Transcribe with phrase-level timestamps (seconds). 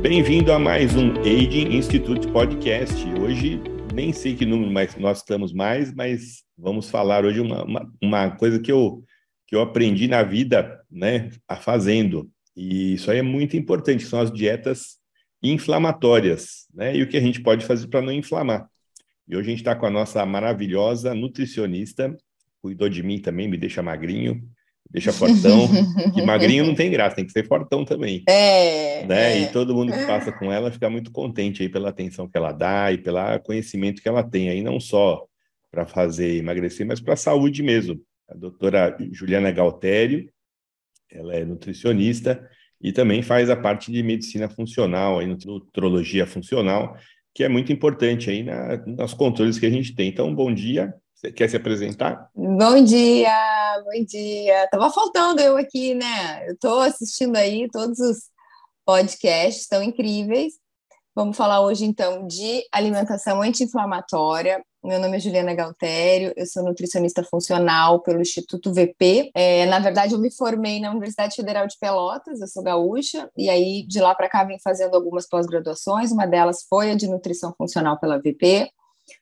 [0.00, 3.04] Bem-vindo a mais um Aging Institute Podcast.
[3.20, 3.60] Hoje,
[3.94, 8.30] nem sei que número mais nós estamos mais, mas vamos falar hoje uma, uma, uma
[8.30, 9.04] coisa que eu,
[9.46, 12.30] que eu aprendi na vida, né, a fazendo.
[12.56, 14.98] E isso aí é muito importante, são as dietas
[15.42, 18.71] inflamatórias, né, e o que a gente pode fazer para não inflamar.
[19.28, 22.16] E hoje a gente está com a nossa maravilhosa nutricionista,
[22.60, 24.42] cuidou de mim também, me deixa magrinho,
[24.90, 25.68] deixa fortão,
[26.14, 28.22] que magrinho não tem graça, tem que ser fortão também.
[28.28, 29.32] É, né?
[29.32, 29.42] é.
[29.42, 32.52] E todo mundo que passa com ela fica muito contente aí pela atenção que ela
[32.52, 35.26] dá e pelo conhecimento que ela tem aí, não só
[35.70, 38.00] para fazer emagrecer, mas para a saúde mesmo.
[38.28, 40.30] A doutora Juliana Galtério,
[41.10, 42.48] ela é nutricionista
[42.80, 46.96] e também faz a parte de medicina funcional, aí, nutrologia funcional,
[47.34, 50.08] que é muito importante aí na, nos controles que a gente tem.
[50.08, 52.28] Então, bom dia, você quer se apresentar?
[52.34, 54.68] Bom dia, bom dia.
[54.70, 56.46] Tava faltando eu aqui, né?
[56.48, 58.18] Eu estou assistindo aí todos os
[58.84, 60.54] podcasts, estão incríveis.
[61.14, 64.62] Vamos falar hoje, então, de alimentação anti-inflamatória.
[64.84, 69.30] Meu nome é Juliana Galtério, eu sou nutricionista funcional pelo Instituto VP.
[69.32, 73.48] É, na verdade, eu me formei na Universidade Federal de Pelotas, eu sou gaúcha, e
[73.48, 76.10] aí de lá para cá vim fazendo algumas pós-graduações.
[76.10, 78.72] Uma delas foi a de nutrição funcional pela VP.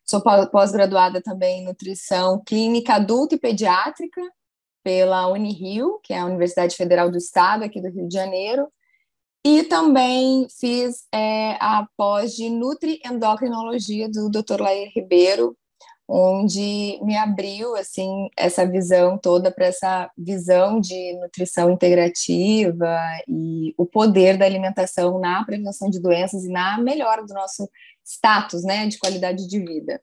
[0.03, 4.23] Sou pós-graduada também em nutrição clínica adulta e pediátrica
[4.83, 8.67] pela Unirio, que é a Universidade Federal do Estado aqui do Rio de Janeiro.
[9.45, 14.61] E também fiz é, a pós de Nutri-Endocrinologia do Dr.
[14.61, 15.57] Lair Ribeiro,
[16.07, 23.87] onde me abriu assim essa visão toda para essa visão de nutrição integrativa e o
[23.87, 27.71] poder da alimentação na prevenção de doenças e na melhora do nosso
[28.05, 30.03] status, né, de qualidade de vida.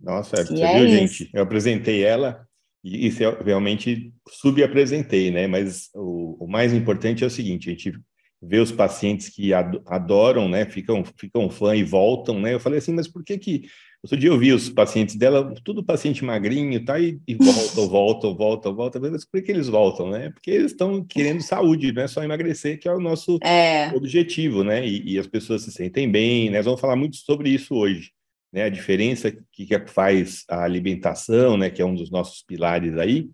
[0.00, 0.96] Nossa, você é viu, isso.
[0.96, 1.30] gente?
[1.32, 2.46] Eu apresentei ela
[2.84, 3.10] e, e
[3.44, 5.46] realmente subapresentei, né?
[5.46, 7.92] Mas o, o, mais importante é o seguinte: a gente
[8.40, 10.64] vê os pacientes que adoram, né?
[10.66, 12.54] Ficam, ficam fã e voltam, né?
[12.54, 13.64] Eu falei assim, mas por que que
[14.00, 17.00] Outro dia eu vi os pacientes dela, tudo paciente magrinho, tá?
[17.00, 19.02] E, e voltam, voltam, voltam, voltam.
[19.02, 20.30] Mas por que eles voltam, né?
[20.30, 23.88] Porque eles estão querendo saúde, não é só emagrecer, que é o nosso é.
[23.92, 24.86] objetivo, né?
[24.86, 26.58] E, e, as pessoas se sentem bem, né?
[26.58, 28.12] Nós vamos falar muito sobre isso hoje,
[28.52, 28.62] né?
[28.62, 31.68] A diferença que, que faz a alimentação, né?
[31.68, 33.28] Que é um dos nossos pilares aí,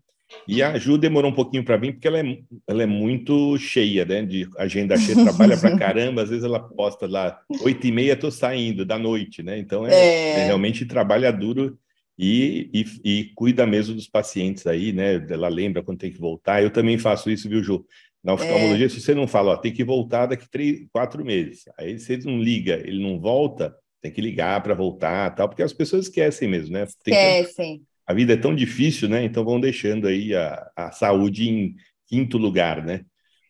[0.47, 4.05] e a Ju demorou um pouquinho para vir, porque ela é, ela é muito cheia,
[4.05, 4.23] né?
[4.23, 6.23] De agenda cheia, trabalha para caramba.
[6.23, 9.59] Às vezes ela posta lá, oito e meia estou saindo da noite, né?
[9.59, 10.31] Então é, é.
[10.41, 11.79] é realmente trabalha duro
[12.19, 15.25] e, e, e, cuida mesmo dos pacientes aí, né?
[15.29, 16.63] Ela lembra quando tem que voltar.
[16.63, 17.85] Eu também faço isso, viu, Ju?
[18.23, 18.89] Na oftalmologia, é.
[18.89, 21.65] se você não fala, ó, tem que voltar daqui três, quatro meses.
[21.79, 25.63] Aí se ele não liga, ele não volta, tem que ligar para voltar, tal, porque
[25.63, 26.87] as pessoas esquecem mesmo, né?
[27.03, 27.79] Tem esquecem.
[27.79, 29.25] Que a vida é tão difícil, né?
[29.25, 31.75] Então vão deixando aí a, a saúde em
[32.07, 33.01] quinto lugar, né?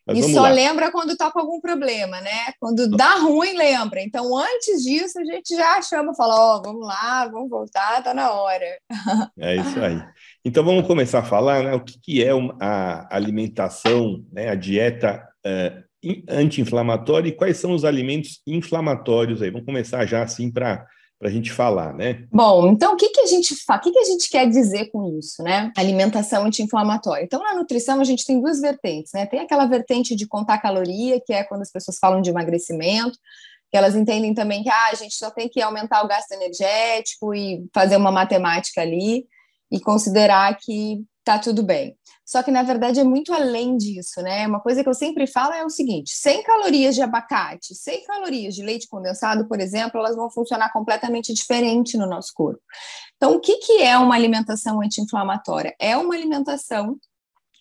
[0.06, 0.50] Mas e só lá.
[0.50, 2.52] lembra quando tá com algum problema, né?
[2.60, 4.02] Quando dá ruim, lembra.
[4.02, 8.12] Então, antes disso, a gente já chama, fala, ó, oh, vamos lá, vamos voltar, tá
[8.12, 8.66] na hora.
[9.38, 10.02] É isso aí.
[10.44, 11.74] Então, vamos começar a falar, né?
[11.74, 14.50] O que, que é a alimentação, né?
[14.50, 19.50] A dieta uh, anti-inflamatória e quais são os alimentos inflamatórios aí.
[19.50, 20.86] Vamos começar já assim para
[21.18, 22.26] para a gente falar, né?
[22.30, 23.80] Bom, então o que, que a gente faz?
[23.80, 25.72] O que, que a gente quer dizer com isso, né?
[25.76, 27.24] Alimentação anti-inflamatória.
[27.24, 29.24] Então, na nutrição, a gente tem duas vertentes, né?
[29.26, 33.16] Tem aquela vertente de contar caloria, que é quando as pessoas falam de emagrecimento,
[33.70, 37.34] que elas entendem também que ah, a gente só tem que aumentar o gasto energético
[37.34, 39.26] e fazer uma matemática ali
[39.70, 41.96] e considerar que tá tudo bem.
[42.24, 44.46] Só que, na verdade, é muito além disso, né?
[44.46, 48.54] Uma coisa que eu sempre falo é o seguinte: 100 calorias de abacate, 100 calorias
[48.54, 52.62] de leite condensado, por exemplo, elas vão funcionar completamente diferente no nosso corpo.
[53.16, 55.74] Então, o que, que é uma alimentação anti-inflamatória?
[55.78, 56.96] É uma alimentação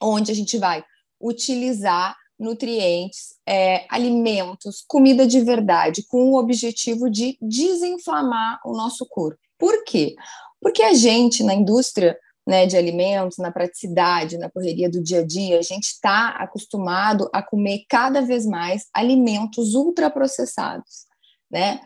[0.02, 0.84] onde a gente vai
[1.20, 9.40] utilizar nutrientes, é, alimentos, comida de verdade, com o objetivo de desinflamar o nosso corpo.
[9.58, 10.16] Por quê?
[10.62, 15.26] Porque a gente, na indústria né, de alimentos, na praticidade, na correria do dia a
[15.26, 21.06] dia, a gente está acostumado a comer cada vez mais alimentos ultraprocessados,
[21.50, 21.82] né?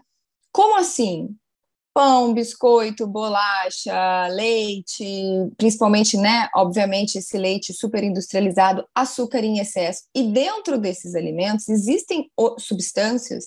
[0.52, 1.36] Como assim?
[1.94, 5.04] Pão, biscoito, bolacha, leite,
[5.58, 10.04] principalmente, né, obviamente, esse leite super industrializado, açúcar em excesso.
[10.14, 13.46] E dentro desses alimentos existem substâncias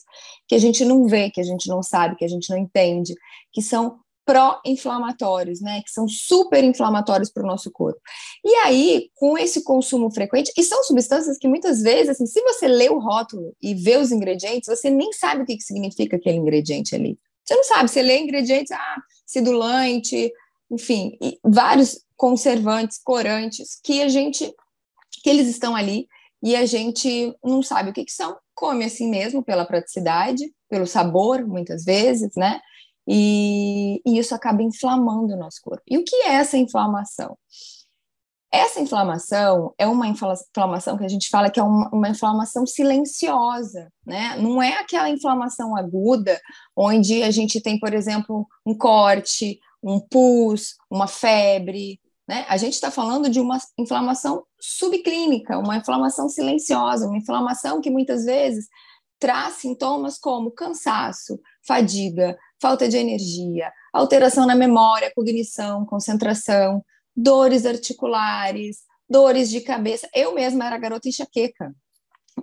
[0.49, 3.15] que a gente não vê, que a gente não sabe, que a gente não entende,
[3.53, 8.01] que são pró-inflamatórios, né, que são super inflamatórios para o nosso corpo.
[8.45, 12.69] E aí, com esse consumo frequente, e são substâncias que muitas vezes, assim, se você
[12.69, 16.39] lê o rótulo e vê os ingredientes, você nem sabe o que, que significa aquele
[16.39, 17.19] ingrediente ali.
[17.45, 18.97] Você não sabe, você lê ingredientes, ah,
[19.27, 20.33] sidulante,
[20.71, 24.55] enfim, vários conservantes, corantes, que a gente,
[25.23, 26.07] que eles estão ali
[26.43, 30.87] e a gente não sabe o que, que são, come assim mesmo, pela praticidade, pelo
[30.87, 32.61] sabor, muitas vezes, né?
[33.09, 35.83] E, e isso acaba inflamando o nosso corpo.
[35.87, 37.37] E o que é essa inflamação?
[38.53, 43.93] Essa inflamação é uma inflamação que a gente fala que é uma, uma, inflamação silenciosa,
[44.05, 44.37] né?
[44.39, 46.41] Não é aquela inflamação aguda,
[46.77, 52.45] onde a gente tem, por exemplo, um corte, um pus, uma febre, né?
[52.49, 58.25] A gente está falando de uma inflamação subclínica, uma inflamação silenciosa, uma inflamação que muitas
[58.25, 58.67] vezes
[59.21, 66.83] traz sintomas como cansaço, fadiga, falta de energia, alteração na memória, cognição, concentração,
[67.15, 68.79] dores articulares,
[69.09, 70.09] dores de cabeça.
[70.15, 71.73] Eu mesma era garota enxaqueca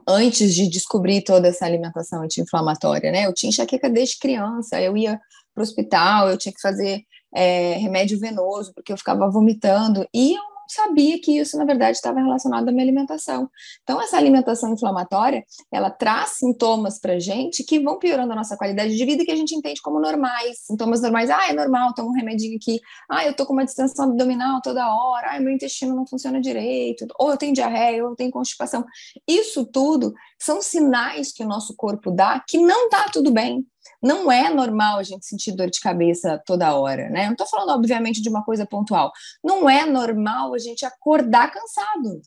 [0.08, 3.26] antes de descobrir toda essa alimentação anti-inflamatória, né?
[3.26, 5.20] Eu tinha enxaqueca desde criança, eu ia
[5.54, 7.04] para o hospital, eu tinha que fazer
[7.34, 12.20] é, remédio venoso, porque eu ficava vomitando, e eu sabia que isso, na verdade, estava
[12.20, 13.50] relacionado à minha alimentação.
[13.84, 18.58] Então, essa alimentação inflamatória, ela traz sintomas para a gente que vão piorando a nossa
[18.58, 20.60] qualidade de vida que a gente entende como normais.
[20.60, 22.80] Sintomas normais, ah, é normal, tomo um remedinho aqui,
[23.10, 27.06] ah, eu tô com uma distensão abdominal toda hora, ah, meu intestino não funciona direito,
[27.20, 28.86] ou eu tenho diarreia, ou eu tenho constipação.
[29.28, 33.66] Isso tudo são sinais que o nosso corpo dá que não está tudo bem,
[34.02, 37.26] não é normal a gente sentir dor de cabeça toda hora, né?
[37.26, 39.12] Não estou falando, obviamente, de uma coisa pontual.
[39.44, 42.22] Não é normal a gente acordar cansado.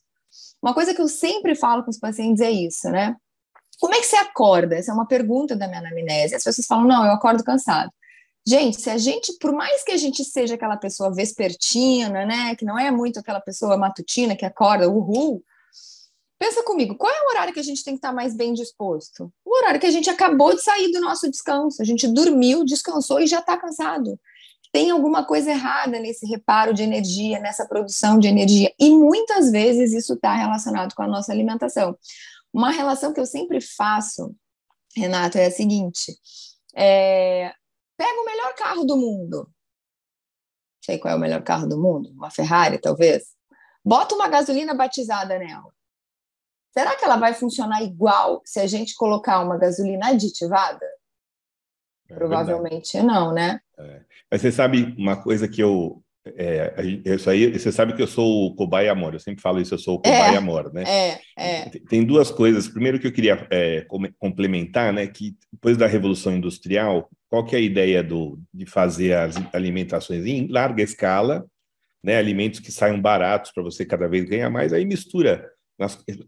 [0.63, 3.17] Uma coisa que eu sempre falo com os pacientes é isso, né?
[3.81, 4.77] Como é que você acorda?
[4.77, 6.35] Essa é uma pergunta da minha anamnese.
[6.35, 7.91] As pessoas falam, não, eu acordo cansado.
[8.47, 12.65] Gente, se a gente, por mais que a gente seja aquela pessoa vespertina, né, que
[12.65, 15.43] não é muito aquela pessoa matutina que acorda, uhul,
[16.41, 19.31] Pensa comigo, qual é o horário que a gente tem que estar mais bem disposto?
[19.45, 23.21] O horário que a gente acabou de sair do nosso descanso, a gente dormiu, descansou
[23.21, 24.19] e já está cansado.
[24.73, 29.93] Tem alguma coisa errada nesse reparo de energia, nessa produção de energia, e muitas vezes
[29.93, 31.95] isso está relacionado com a nossa alimentação.
[32.51, 34.35] Uma relação que eu sempre faço,
[34.97, 36.17] Renato, é a seguinte:
[36.75, 37.53] é,
[37.99, 39.47] pega o melhor carro do mundo.
[40.83, 42.09] Sei qual é o melhor carro do mundo?
[42.13, 43.25] Uma Ferrari, talvez.
[43.85, 45.71] Bota uma gasolina batizada nela
[46.73, 50.87] Será que ela vai funcionar igual se a gente colocar uma gasolina aditivada?
[52.09, 53.07] É Provavelmente verdade.
[53.07, 53.61] não, né?
[53.79, 54.01] É.
[54.31, 56.03] Mas você sabe uma coisa que eu.
[56.37, 56.75] É,
[57.07, 59.79] isso aí, você sabe que eu sou o cobaia amor, eu sempre falo isso, eu
[59.79, 60.85] sou o cobaia é, amor, né?
[60.87, 61.71] É, é.
[61.89, 62.69] Tem duas coisas.
[62.69, 63.49] Primeiro que eu queria
[64.19, 65.07] complementar, né?
[65.07, 70.27] Que depois da Revolução Industrial, qual que é a ideia do, de fazer as alimentações
[70.27, 71.47] em larga escala,
[72.05, 72.17] né?
[72.17, 75.51] Alimentos que saiam baratos para você cada vez ganhar mais, aí mistura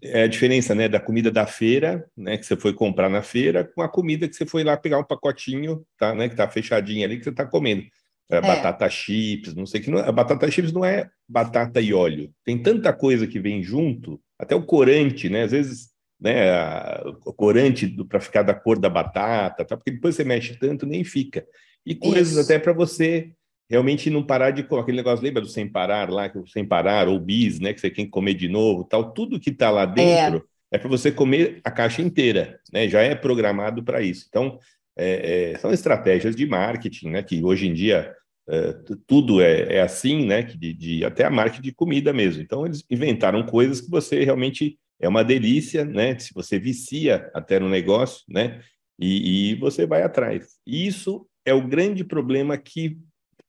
[0.03, 3.71] é a diferença né, da comida da feira, né, que você foi comprar na feira,
[3.75, 7.05] com a comida que você foi lá pegar um pacotinho, tá, né, que está fechadinho
[7.05, 7.83] ali, que você está comendo.
[8.31, 8.41] É, é.
[8.41, 9.91] Batata chips, não sei que.
[9.91, 12.33] Não, a batata chips não é batata e óleo.
[12.45, 15.43] Tem tanta coisa que vem junto, até o corante, né?
[15.43, 15.89] Às vezes,
[16.19, 19.77] né, a, o corante para ficar da cor da batata, tá?
[19.77, 21.45] porque depois você mexe tanto, nem fica.
[21.85, 22.41] E coisas Isso.
[22.41, 23.33] até para você
[23.69, 27.19] realmente não parar de aquele negócio, lembra do sem parar lá, que sem parar, ou
[27.19, 30.47] bis, né, que você tem que comer de novo, tal, tudo que está lá dentro
[30.71, 34.27] é, é para você comer a caixa inteira, né, já é programado para isso.
[34.29, 34.59] Então,
[34.97, 38.15] é, é, são estratégias de marketing, né, que hoje em dia
[38.49, 38.75] é,
[39.07, 42.43] tudo é, é, assim, né, de, de, até a marca de comida mesmo.
[42.43, 47.59] Então, eles inventaram coisas que você realmente é uma delícia, né, se você vicia até
[47.59, 48.61] no negócio, né,
[48.99, 50.59] e, e você vai atrás.
[50.67, 52.99] E isso é o grande problema que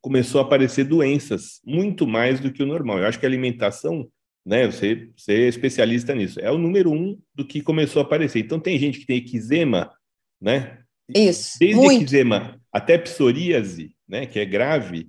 [0.04, 3.00] começou a aparecer doenças, muito mais do que o normal.
[3.00, 4.06] Eu acho que a alimentação,
[4.46, 8.40] né, você, você é especialista nisso, é o número um do que começou a aparecer.
[8.40, 9.90] Então, tem gente que tem eczema,
[10.42, 10.80] né?
[11.16, 12.04] Isso, Desde muito.
[12.04, 15.08] eczema até psoríase, né, que é grave,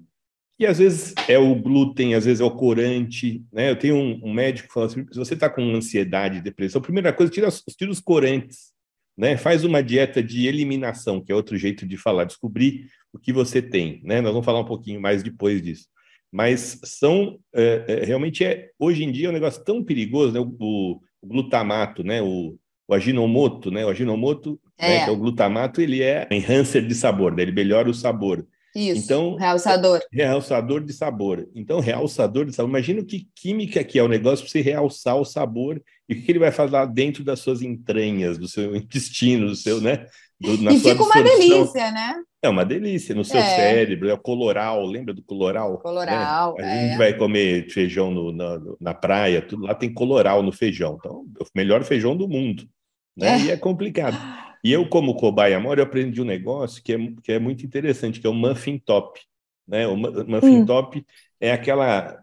[0.61, 3.71] e às vezes é o glúten, às vezes é o corante, né?
[3.71, 6.85] Eu tenho um, um médico que fala assim, se você está com ansiedade, depressão, a
[6.85, 8.73] primeira coisa, tira, tira os corantes,
[9.17, 9.37] né?
[9.37, 13.63] Faz uma dieta de eliminação, que é outro jeito de falar, descobrir o que você
[13.63, 14.21] tem, né?
[14.21, 15.87] Nós vamos falar um pouquinho mais depois disso.
[16.33, 20.41] Mas são é, é, realmente é hoje em dia é um negócio tão perigoso, né?
[20.41, 22.21] O, o glutamato, né?
[22.21, 22.57] O,
[22.89, 23.85] o aginomoto, né?
[23.85, 24.89] O aginomoto, é.
[24.89, 25.05] Né?
[25.05, 27.43] que é o glutamato, ele é enhancer de sabor, né?
[27.43, 28.47] ele melhora o sabor.
[28.75, 30.01] Isso, então, realçador.
[30.13, 31.49] Realçador de sabor.
[31.55, 32.71] Então, realçador de sabor.
[32.71, 36.31] Imagina que química que é o negócio para você realçar o sabor e o que
[36.31, 40.07] ele vai fazer lá dentro das suas entranhas, do seu intestino, do seu, né?
[40.41, 42.15] Do, e fica uma delícia, né?
[42.43, 43.57] É uma delícia no seu é.
[43.57, 45.79] cérebro, é o coloral, lembra do coloral?
[45.79, 46.55] Coloral.
[46.59, 46.65] Né?
[46.65, 46.89] A é.
[46.89, 50.97] gente vai comer feijão no, na, na praia, tudo lá tem coloral no feijão.
[50.99, 52.69] Então, o melhor feijão do mundo.
[53.17, 53.29] né?
[53.29, 53.41] É.
[53.41, 54.19] E é complicado.
[54.63, 58.21] E eu, como cobaia mora, eu aprendi um negócio que é, que é muito interessante,
[58.21, 59.21] que é o muffin top.
[59.67, 59.87] Né?
[59.87, 60.67] O muffin hum.
[60.67, 61.05] top
[61.41, 62.19] é aquela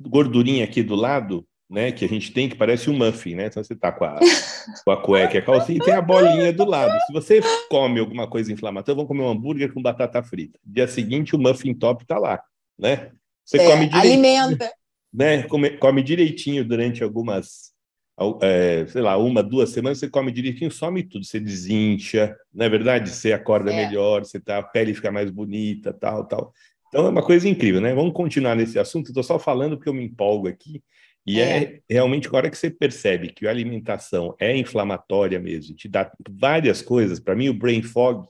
[0.00, 1.92] gordurinha aqui do lado, né?
[1.92, 3.46] Que a gente tem que parece um muffin, né?
[3.46, 4.18] Então você tá com a,
[4.84, 6.98] com a cueca e a calcinha e tem a bolinha do lado.
[7.06, 10.58] Se você come alguma coisa inflamatória, vamos comer um hambúrguer com batata frita.
[10.64, 12.42] Dia seguinte o muffin top tá lá,
[12.78, 13.10] né?
[13.44, 14.72] Você é, come direitinho, alimenta.
[15.12, 15.42] Né?
[15.44, 17.74] Come, come direitinho durante algumas
[18.40, 22.68] é, sei lá, uma, duas semanas, você come direitinho, some tudo, você desincha, não é
[22.68, 23.10] verdade?
[23.10, 23.76] Você acorda é.
[23.76, 26.52] melhor, você tá, a pele fica mais bonita, tal, tal.
[26.88, 27.94] Então é uma coisa incrível, né?
[27.94, 30.82] Vamos continuar nesse assunto, estou só falando porque eu me empolgo aqui,
[31.26, 31.62] e é.
[31.62, 36.10] é realmente a hora que você percebe que a alimentação é inflamatória mesmo, te dá
[36.30, 38.26] várias coisas, para mim o brain fog,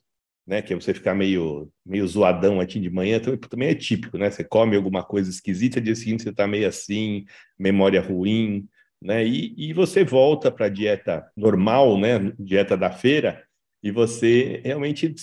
[0.47, 4.31] né, que é você ficar meio, meio zoadão aqui de manhã, também, é típico, né?
[4.31, 7.25] Você come alguma coisa esquisita, dia seguinte você está meio assim,
[7.59, 8.69] memória ruim,
[9.03, 9.27] né?
[9.27, 12.33] E, e você volta para a dieta normal, né?
[12.39, 13.43] Dieta da feira,
[13.87, 15.15] e você realmente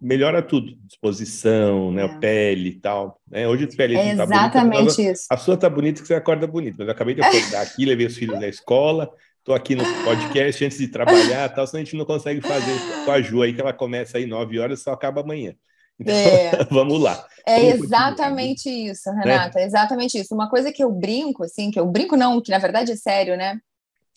[0.00, 2.04] melhora tudo, disposição, né?
[2.04, 2.18] É.
[2.18, 3.20] Pele e tal.
[3.30, 3.46] Né?
[3.46, 5.26] Hoje a pele é tá exatamente bonita, isso.
[5.30, 8.06] A sua tá bonita que você acorda bonito, mas eu acabei de acordar aqui, levei
[8.06, 11.94] os filhos na escola, estou aqui no podcast antes de trabalhar, tal, senão a gente
[11.94, 12.72] não consegue fazer
[13.04, 15.54] com a Ju aí que ela começa aí nove horas, só acaba amanhã.
[16.00, 16.64] Então, é.
[16.72, 17.22] vamos lá.
[17.44, 18.92] É vamos exatamente continuar.
[18.92, 19.22] isso, né?
[19.24, 20.34] Renata, é exatamente isso.
[20.34, 23.36] Uma coisa que eu brinco, assim, que eu brinco não, que na verdade é sério,
[23.36, 23.60] né?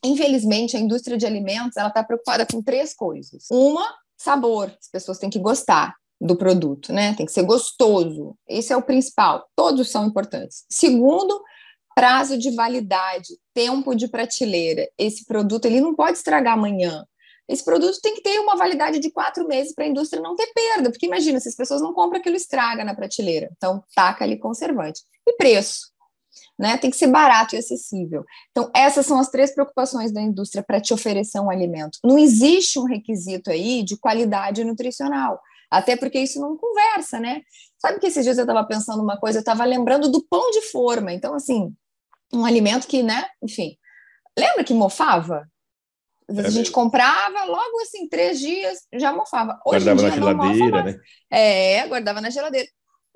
[0.03, 3.45] Infelizmente, a indústria de alimentos, ela está preocupada com três coisas.
[3.51, 3.85] Uma,
[4.17, 4.71] sabor.
[4.79, 7.13] As pessoas têm que gostar do produto, né?
[7.15, 8.35] Tem que ser gostoso.
[8.47, 9.47] Esse é o principal.
[9.55, 10.65] Todos são importantes.
[10.69, 11.41] Segundo,
[11.95, 14.87] prazo de validade, tempo de prateleira.
[14.97, 17.05] Esse produto ele não pode estragar amanhã.
[17.47, 20.51] Esse produto tem que ter uma validade de quatro meses para a indústria não ter
[20.53, 23.49] perda, porque imagina, se as pessoas não compram, aquilo estraga na prateleira.
[23.57, 25.01] Então, taca ali conservante.
[25.27, 25.91] E preço.
[26.59, 26.77] Né?
[26.77, 28.25] Tem que ser barato e acessível.
[28.51, 31.99] Então, essas são as três preocupações da indústria para te oferecer um alimento.
[32.03, 35.39] Não existe um requisito aí de qualidade nutricional,
[35.71, 37.43] até porque isso não conversa, né?
[37.77, 40.63] Sabe que esses dias eu estava pensando uma coisa, eu estava lembrando do pão de
[40.63, 41.13] forma.
[41.13, 41.73] Então, assim,
[42.33, 43.77] um alimento que, né, enfim.
[44.37, 45.49] Lembra que mofava?
[46.27, 49.59] É a gente comprava, logo assim, três dias, já mofava.
[49.65, 50.99] Hoje guardava na geladeira, né?
[51.31, 52.67] É, guardava na geladeira.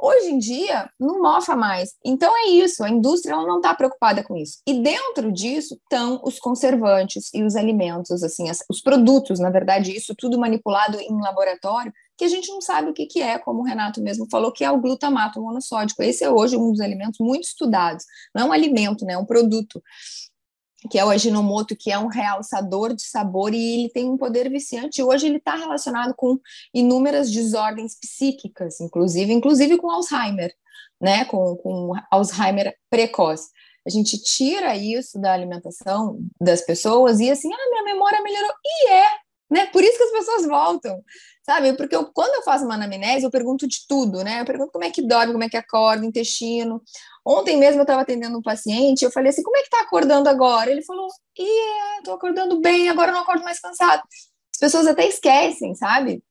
[0.05, 1.91] Hoje em dia, não mofa mais.
[2.03, 4.57] Então é isso, a indústria não está preocupada com isso.
[4.67, 9.95] E dentro disso estão os conservantes e os alimentos, assim, as, os produtos, na verdade,
[9.95, 13.61] isso tudo manipulado em laboratório, que a gente não sabe o que, que é, como
[13.61, 16.03] o Renato mesmo falou, que é o glutamato monossódico.
[16.03, 18.03] Esse é hoje um dos alimentos muito estudados.
[18.35, 19.13] Não é um alimento, né?
[19.13, 19.81] É um produto
[20.89, 24.49] que é o aginomoto, que é um realçador de sabor e ele tem um poder
[24.49, 25.01] viciante.
[25.01, 26.39] Hoje ele está relacionado com
[26.73, 30.53] inúmeras desordens psíquicas, inclusive, inclusive com Alzheimer,
[31.01, 31.25] né?
[31.25, 33.49] Com, com Alzheimer precoce.
[33.85, 38.53] A gente tira isso da alimentação das pessoas e assim, ah, minha memória melhorou.
[38.65, 39.05] E é,
[39.53, 39.67] né?
[39.67, 41.03] Por isso que as pessoas voltam,
[41.45, 41.73] sabe?
[41.73, 44.41] Porque eu, quando eu faço uma anamnese, eu pergunto de tudo, né?
[44.41, 46.81] Eu pergunto como é que dorme, como é que acorda, intestino.
[47.25, 50.27] Ontem mesmo eu estava atendendo um paciente, eu falei assim, como é que tá acordando
[50.27, 50.69] agora?
[50.69, 54.03] Ele falou, ih, tô acordando bem, agora não acordo mais cansado.
[54.53, 56.21] As pessoas até esquecem, sabe?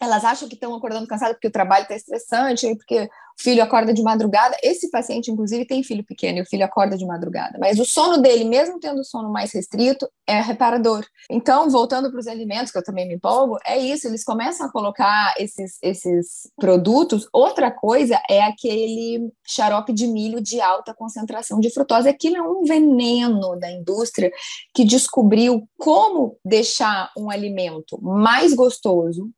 [0.00, 3.08] Elas acham que estão acordando cansado porque o trabalho está estressante, porque
[3.38, 4.56] o filho acorda de madrugada.
[4.62, 7.58] Esse paciente, inclusive, tem filho pequeno e o filho acorda de madrugada.
[7.58, 11.04] Mas o sono dele, mesmo tendo sono mais restrito, é reparador.
[11.30, 14.72] Então, voltando para os alimentos, que eu também me empolgo, é isso, eles começam a
[14.72, 17.28] colocar esses, esses produtos.
[17.32, 22.08] Outra coisa é aquele xarope de milho de alta concentração de frutose.
[22.08, 24.30] Aquilo é um veneno da indústria
[24.74, 29.30] que descobriu como deixar um alimento mais gostoso,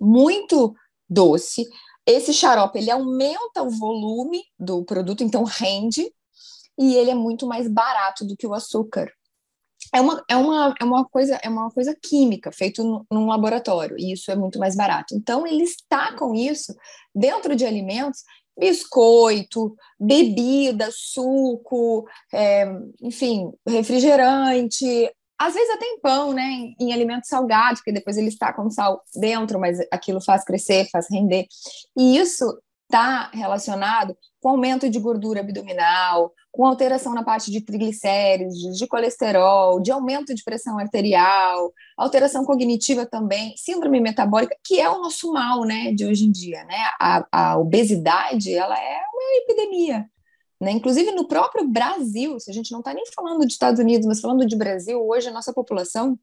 [0.00, 0.74] muito
[1.08, 1.64] doce,
[2.10, 6.10] esse xarope ele aumenta o volume do produto, então rende,
[6.78, 9.12] e ele é muito mais barato do que o açúcar.
[9.94, 14.12] É uma, é uma, é uma, coisa, é uma coisa química, feito num laboratório, e
[14.12, 15.14] isso é muito mais barato.
[15.14, 16.74] Então, eles tacam isso
[17.14, 18.22] dentro de alimentos
[18.58, 22.66] biscoito, bebida, suco, é,
[23.00, 28.28] enfim, refrigerante, às vezes até em pão, né, em, em alimentos salgados, porque depois ele
[28.28, 31.46] está com sal dentro, mas aquilo faz crescer, faz render.
[31.96, 32.44] E isso
[32.88, 39.80] está relacionado com aumento de gordura abdominal, com alteração na parte de triglicéridos, de colesterol,
[39.80, 45.64] de aumento de pressão arterial, alteração cognitiva também, síndrome metabólica, que é o nosso mal,
[45.64, 46.78] né, de hoje em dia, né?
[46.98, 50.08] A, a obesidade, ela é uma epidemia.
[50.60, 50.72] Né?
[50.72, 54.20] Inclusive, no próprio Brasil, se a gente não está nem falando de Estados Unidos, mas
[54.20, 56.18] falando de Brasil, hoje a nossa população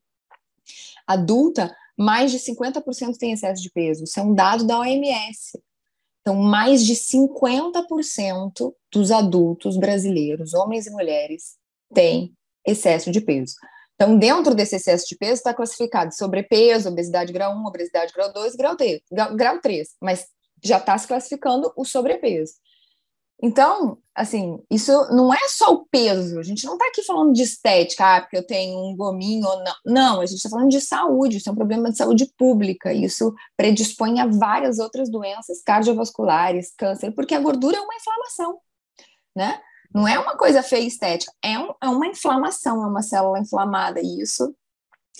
[1.07, 4.03] adulta, mais de 50% tem excesso de peso.
[4.03, 5.59] Isso é um dado da OMS.
[6.21, 11.55] Então, mais de 50% dos adultos brasileiros, homens e mulheres,
[11.93, 13.53] têm excesso de peso.
[13.93, 18.55] Então, dentro desse excesso de peso, está classificado sobrepeso, obesidade grau 1, obesidade grau 2,
[18.55, 19.01] grau 3,
[19.35, 20.25] grau 3 mas
[20.63, 22.53] já está se classificando o sobrepeso.
[23.41, 27.43] Então, assim, isso não é só o peso, a gente não está aqui falando de
[27.43, 29.75] estética, ah, porque eu tenho um gominho ou não.
[29.85, 33.33] Não, a gente está falando de saúde, isso é um problema de saúde pública, isso
[33.57, 38.59] predispõe a várias outras doenças cardiovasculares, câncer, porque a gordura é uma inflamação,
[39.35, 39.59] né?
[39.93, 43.99] Não é uma coisa feia estética, é, um, é uma inflamação, é uma célula inflamada,
[44.01, 44.55] e isso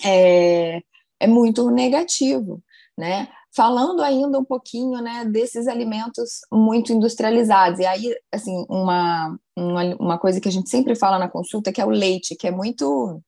[0.04, 0.82] é,
[1.20, 2.62] é muito negativo,
[2.96, 3.28] né?
[3.56, 10.18] Falando ainda um pouquinho, né, desses alimentos muito industrializados, e aí, assim, uma, uma, uma
[10.18, 13.18] coisa que a gente sempre fala na consulta, que é o leite, que é muito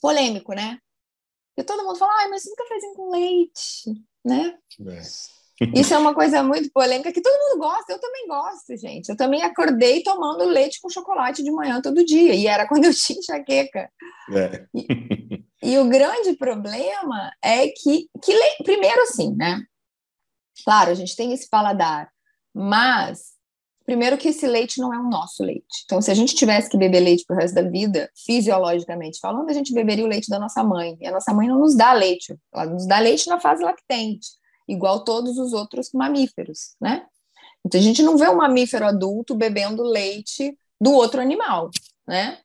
[0.00, 0.78] polêmico, né?
[1.54, 3.92] E todo mundo fala, ah, mas nunca fazem com leite,
[4.24, 4.56] né?
[4.88, 5.02] É.
[5.78, 9.10] Isso é uma coisa muito polêmica que todo mundo gosta, eu também gosto, gente.
[9.10, 12.94] Eu também acordei tomando leite com chocolate de manhã todo dia, e era quando eu
[12.94, 13.90] tinha enxaqueca.
[14.34, 14.66] É.
[14.74, 19.62] E, e, o grande problema é que, que primeiro assim, né?
[20.64, 22.10] Claro, a gente tem esse paladar,
[22.54, 23.32] mas
[23.84, 25.82] primeiro que esse leite não é o nosso leite.
[25.84, 29.52] Então, se a gente tivesse que beber leite pro resto da vida, fisiologicamente falando, a
[29.52, 30.96] gente beberia o leite da nossa mãe.
[31.00, 34.42] E a nossa mãe não nos dá leite, ela nos dá leite na fase lactente
[34.68, 37.06] igual todos os outros mamíferos, né?
[37.64, 41.70] Então a gente não vê um mamífero adulto bebendo leite do outro animal,
[42.06, 42.38] né?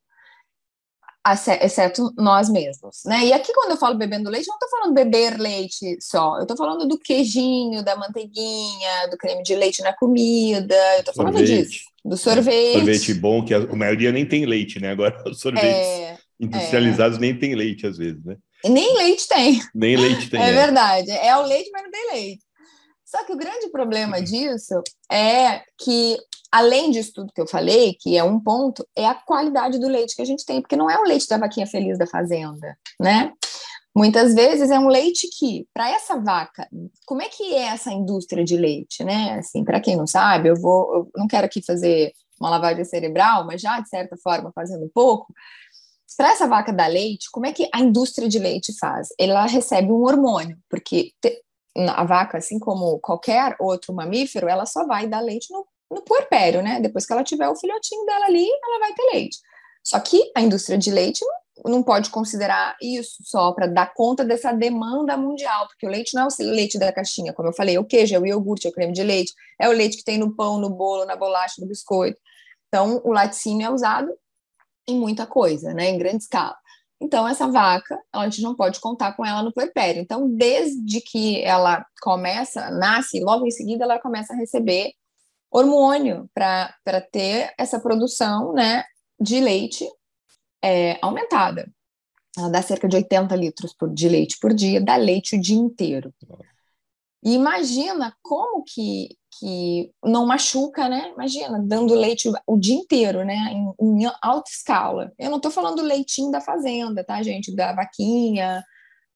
[1.33, 3.25] Exceto nós mesmos, né?
[3.25, 6.57] E aqui, quando eu falo bebendo leite, não estou falando beber leite só, eu estou
[6.57, 11.79] falando do queijinho, da manteiguinha, do creme de leite na comida, eu estou falando disso,
[12.03, 12.73] do sorvete.
[12.73, 14.91] Sorvete bom, que a maioria nem tem leite, né?
[14.91, 17.21] Agora, os sorvetes é, industrializados é.
[17.21, 18.35] nem tem leite, às vezes, né?
[18.65, 19.61] Nem leite tem.
[19.73, 20.41] Nem leite tem.
[20.41, 21.11] É, é verdade.
[21.11, 22.46] É o leite, mas não tem leite.
[23.07, 26.17] Só que o grande problema disso é que,
[26.51, 30.13] além disso tudo que eu falei, que é um ponto, é a qualidade do leite
[30.13, 33.31] que a gente tem, porque não é o leite da vaquinha feliz da fazenda, né?
[33.95, 36.67] Muitas vezes é um leite que, para essa vaca,
[37.05, 39.39] como é que é essa indústria de leite, né?
[39.39, 43.45] Assim, para quem não sabe, eu vou, eu não quero aqui fazer uma lavagem cerebral,
[43.47, 45.33] mas já de certa forma fazendo um pouco,
[46.17, 49.09] para essa vaca dar leite, como é que a indústria de leite faz?
[49.17, 51.41] Ela recebe um hormônio, porque te,
[51.89, 56.61] a vaca, assim como qualquer outro mamífero, ela só vai dar leite no, no puerpério,
[56.61, 56.79] né?
[56.79, 59.37] Depois que ela tiver o filhotinho dela ali, ela vai ter leite.
[59.83, 64.25] Só que a indústria de leite não, não pode considerar isso só para dar conta
[64.25, 67.75] dessa demanda mundial, porque o leite não é o leite da caixinha, como eu falei,
[67.75, 70.03] é o queijo, é o iogurte, é o creme de leite, é o leite que
[70.03, 72.19] tem no pão, no bolo, na bolacha, no biscoito.
[72.67, 74.11] Então, o laticínio é usado
[74.87, 76.57] em muita coisa, né, em grande escala.
[76.99, 80.01] Então, essa vaca, a gente não pode contar com ela no puerpério.
[80.01, 84.93] Então, desde que ela começa, nasce, logo em seguida ela começa a receber
[85.51, 88.83] hormônio para ter essa produção né,
[89.19, 89.87] de leite
[90.63, 91.71] é, aumentada.
[92.37, 95.57] Ela dá cerca de 80 litros por, de leite por dia, dá leite o dia
[95.57, 96.13] inteiro.
[97.23, 101.11] E imagina como que que não machuca, né?
[101.13, 103.35] Imagina, dando leite o dia inteiro, né?
[103.79, 105.11] Em, em alta escala.
[105.17, 107.55] Eu não estou falando leitinho da fazenda, tá, gente?
[107.55, 108.63] Da vaquinha,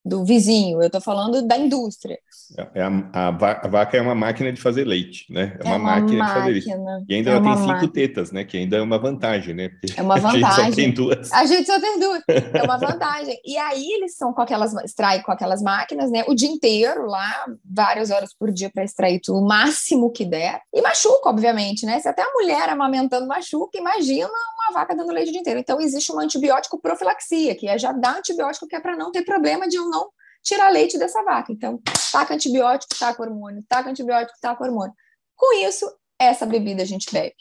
[0.03, 2.17] do vizinho, eu estou falando da indústria.
[2.57, 5.57] É, é a, a, a, vaca é uma máquina de fazer leite, né?
[5.59, 7.05] É uma, é uma máquina, máquina, de fazer leite.
[7.07, 7.93] E ainda é ela tem cinco máquina.
[7.93, 8.43] tetas, né?
[8.43, 9.69] Que ainda é uma vantagem, né?
[9.69, 10.41] Porque é uma vantagem.
[10.51, 11.31] A gente só tem duas.
[11.31, 12.21] A gente só tem duas.
[12.27, 13.39] É uma vantagem.
[13.45, 16.23] E aí eles são com aquelas, extraem com aquelas máquinas, né?
[16.27, 20.61] O dia inteiro lá, várias horas por dia para extrair tudo, o máximo que der.
[20.73, 21.99] E machuca, obviamente, né?
[21.99, 25.59] Se até a mulher amamentando machuca, imagina uma vaca dando leite o dia inteiro.
[25.59, 29.23] Então existe um antibiótico profilaxia, que é já dar antibiótico que é para não ter
[29.23, 30.09] problema de um não
[30.43, 31.51] tirar leite dessa vaca.
[31.51, 31.79] Então,
[32.11, 34.93] taca antibiótico, taca hormônio, taca antibiótico, taca hormônio.
[35.35, 35.85] Com isso,
[36.19, 37.35] essa bebida a gente bebe.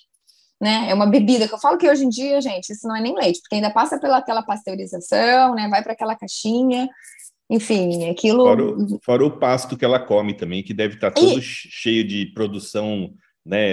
[0.60, 0.90] Né?
[0.90, 3.14] É uma bebida que eu falo que hoje em dia, gente, isso não é nem
[3.14, 5.66] leite, porque ainda passa pela aquela pasteurização, né?
[5.68, 6.86] Vai para aquela caixinha,
[7.48, 8.44] enfim, aquilo.
[8.44, 11.42] Fora o, fora o, pasto que ela come também, que deve estar tá todo e...
[11.42, 13.10] cheio de produção,
[13.44, 13.70] né?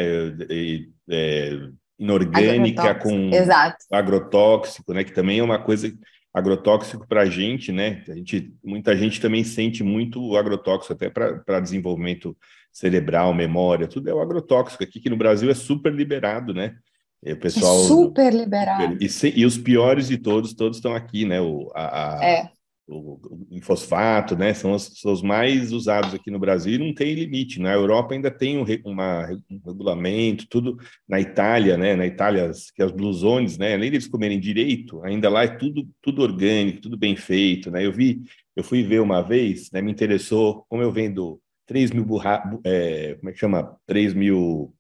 [1.10, 3.10] É, inorgânica agrotóxico.
[3.10, 3.86] com Exato.
[3.92, 5.04] agrotóxico, né?
[5.04, 5.92] Que também é uma coisa
[6.34, 8.04] agrotóxico para a gente, né?
[8.08, 12.38] A gente, muita gente também sente muito agrotóxico até para desenvolvimento
[12.72, 16.76] cerebral, memória, tudo é o agrotóxico aqui que no Brasil é super liberado, né?
[17.24, 18.98] E o pessoal super liberado.
[19.02, 21.42] E, e, os piores de todos, todos estão aqui, né?
[21.42, 22.52] O, a, a, é
[22.88, 23.20] o,
[23.62, 27.60] fosfato, né, são os, são os, mais usados aqui no Brasil e não tem limite.
[27.60, 30.78] Na Europa ainda tem um, uma, um regulamento, tudo.
[31.08, 35.04] Na Itália, né, na Itália, que é os blue zones, né, além deles comerem direito,
[35.04, 37.86] ainda lá é tudo, tudo orgânico, tudo bem feito, né.
[37.86, 38.22] Eu vi,
[38.56, 43.16] eu fui ver uma vez, né, me interessou, como eu vendo 3 mil burra, é,
[43.16, 43.78] como é que chama?
[43.86, 44.74] 3 mil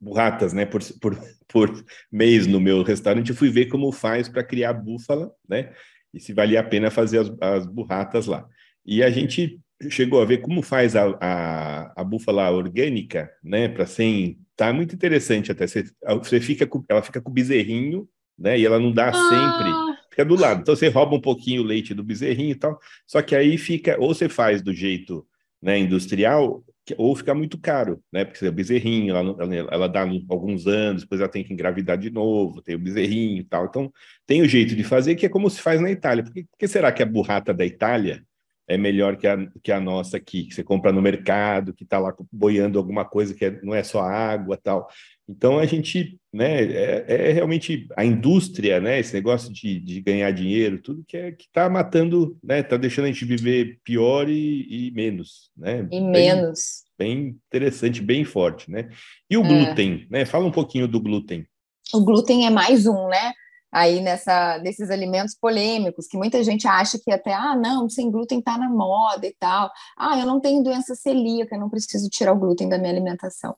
[0.00, 4.44] burratas, né, por, por, por mês no meu restaurante, eu fui ver como faz para
[4.44, 5.72] criar búfala, né,
[6.12, 8.46] e se valia a pena fazer as, as burratas lá.
[8.84, 13.86] E a gente chegou a ver como faz a, a, a búfala orgânica, né, para
[13.86, 15.84] sem tá muito interessante até você,
[16.18, 18.06] você fica com, ela fica com o bezerrinho,
[18.38, 19.12] né, e ela não dá ah.
[19.12, 20.60] sempre, fica do lado.
[20.60, 23.96] Então você rouba um pouquinho o leite do bezerrinho e tal, só que aí fica
[23.98, 25.26] ou você faz do jeito,
[25.62, 26.62] né, industrial,
[26.96, 28.24] ou fica muito caro, né?
[28.24, 32.10] Porque o bezerrinho, ela, ela, ela, dá alguns anos, depois ela tem que engravidar de
[32.10, 33.66] novo, tem o bezerrinho e tal.
[33.66, 33.92] Então,
[34.26, 36.24] tem o jeito de fazer que é como se faz na Itália.
[36.24, 38.24] Por que, por que será que a burrata da Itália
[38.70, 41.98] é melhor que a, que a nossa aqui, que você compra no mercado, que está
[41.98, 44.88] lá boiando alguma coisa que é, não é só água tal.
[45.30, 50.30] Então a gente, né, é, é, realmente a indústria, né, esse negócio de, de ganhar
[50.32, 54.88] dinheiro, tudo que é que está matando, né, está deixando a gente viver pior e,
[54.88, 55.80] e menos, né?
[55.82, 56.82] E bem, menos.
[56.98, 58.88] Bem interessante, bem forte, né?
[59.30, 59.48] E o é.
[59.48, 60.24] glúten, né?
[60.24, 61.46] Fala um pouquinho do glúten.
[61.94, 63.32] O glúten é mais um, né?
[63.72, 68.40] aí nessa desses alimentos polêmicos, que muita gente acha que até, ah, não, sem glúten
[68.40, 69.70] está na moda e tal.
[69.96, 73.54] Ah, eu não tenho doença celíaca, não preciso tirar o glúten da minha alimentação.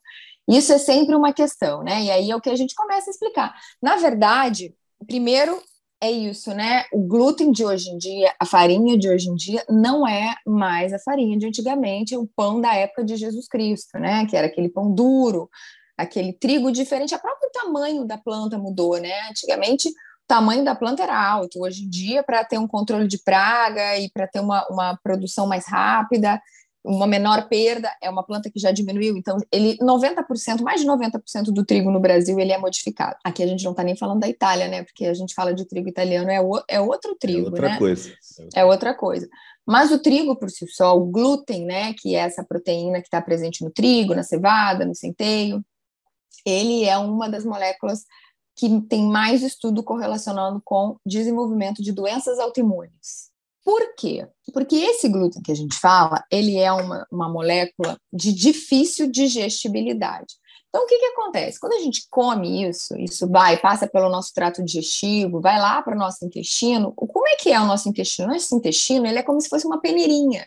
[0.49, 2.03] Isso é sempre uma questão, né?
[2.03, 3.55] E aí é o que a gente começa a explicar.
[3.81, 4.75] Na verdade,
[5.07, 5.63] primeiro
[6.01, 6.85] é isso, né?
[6.93, 10.93] O glúten de hoje em dia, a farinha de hoje em dia, não é mais
[10.93, 14.27] a farinha de antigamente, é o pão da época de Jesus Cristo, né?
[14.27, 15.49] Que era aquele pão duro,
[15.97, 19.29] aquele trigo diferente, o próprio tamanho da planta mudou, né?
[19.31, 23.23] Antigamente o tamanho da planta era alto, hoje em dia, para ter um controle de
[23.23, 26.41] praga e para ter uma, uma produção mais rápida,
[26.85, 31.45] uma menor perda, é uma planta que já diminuiu, então ele 90%, mais de 90%
[31.53, 33.17] do trigo no Brasil ele é modificado.
[33.23, 34.83] Aqui a gente não está nem falando da Itália, né?
[34.83, 37.79] Porque a gente fala de trigo italiano, é, o, é outro trigo, é outra né?
[37.79, 38.13] Coisa.
[38.55, 39.29] É outra coisa.
[39.67, 43.23] Mas o trigo por si só, o glúten, né, que é essa proteína que está
[43.23, 45.65] presente no trigo, na cevada, no centeio,
[46.45, 48.05] ele é uma das moléculas
[48.57, 53.32] que tem mais estudo correlacionando com desenvolvimento de doenças autoimunes.
[53.65, 54.27] Por quê?
[54.53, 60.35] Porque esse glúten que a gente fala, ele é uma, uma molécula de difícil digestibilidade.
[60.69, 61.61] Então, o que, que acontece?
[61.61, 65.95] Quando a gente come isso, isso vai, passa pelo nosso trato digestivo, vai lá para
[65.95, 66.93] o nosso intestino.
[66.95, 68.29] Como é que é o nosso intestino?
[68.29, 70.47] Nosso intestino ele é como se fosse uma peneirinha.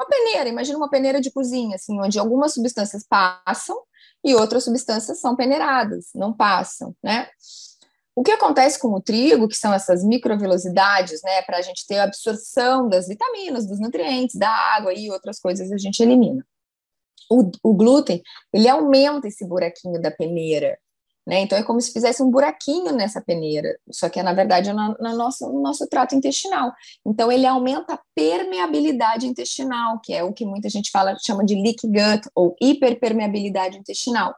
[0.00, 3.76] Uma peneira, imagina uma peneira de cozinha, assim, onde algumas substâncias passam
[4.24, 7.28] e outras substâncias são peneiradas, não passam, né?
[8.18, 11.98] O que acontece com o trigo, que são essas microvelocidades, né, para a gente ter
[11.98, 16.44] a absorção das vitaminas, dos nutrientes, da água e outras coisas a gente elimina.
[17.30, 18.20] O, o glúten,
[18.52, 20.76] ele aumenta esse buraquinho da peneira,
[21.24, 21.42] né?
[21.42, 24.72] Então é como se fizesse um buraquinho nessa peneira, só que é, na verdade é
[24.72, 26.72] no, no, nosso, no nosso trato intestinal.
[27.06, 31.54] Então ele aumenta a permeabilidade intestinal, que é o que muita gente fala, chama de
[31.54, 34.34] leak gut ou hiperpermeabilidade intestinal.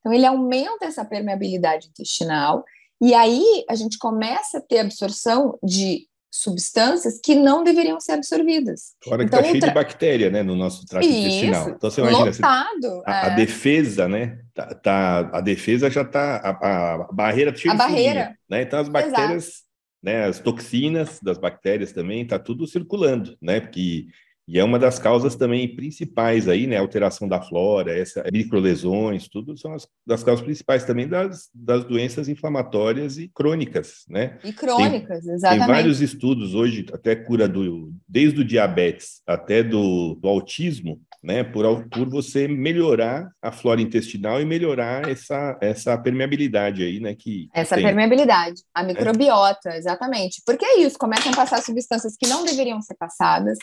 [0.00, 2.62] Então ele aumenta essa permeabilidade intestinal
[3.04, 8.94] e aí a gente começa a ter absorção de substâncias que não deveriam ser absorvidas.
[9.04, 9.68] Fora que está então, cheio tra...
[9.68, 11.68] de bactéria, né, no nosso trato Isso, intestinal.
[11.68, 13.26] Então você imagina, lotado, a, é.
[13.26, 17.76] a, defesa, né, tá, tá, a defesa já está, a, a, barreira tá cheia a
[17.76, 18.38] barreira.
[18.48, 19.62] né, então as bactérias, Exato.
[20.02, 24.06] né, as toxinas das bactérias também, está tudo circulando, né, porque
[24.46, 26.76] e é uma das causas também principais aí, né?
[26.76, 32.28] Alteração da flora, essa microlesões, tudo são as das causas principais também das, das doenças
[32.28, 34.38] inflamatórias e crônicas, né?
[34.44, 35.66] E crônicas, tem, exatamente.
[35.66, 41.42] Tem vários estudos hoje, até cura do desde o diabetes até do, do autismo, né?
[41.42, 47.14] Por, por você melhorar a flora intestinal e melhorar essa, essa permeabilidade aí, né?
[47.14, 47.84] Que essa tem.
[47.84, 48.86] permeabilidade, a é.
[48.86, 49.78] microbiota, é.
[49.78, 50.42] exatamente.
[50.44, 53.56] Porque é isso, começam a passar substâncias que não deveriam ser passadas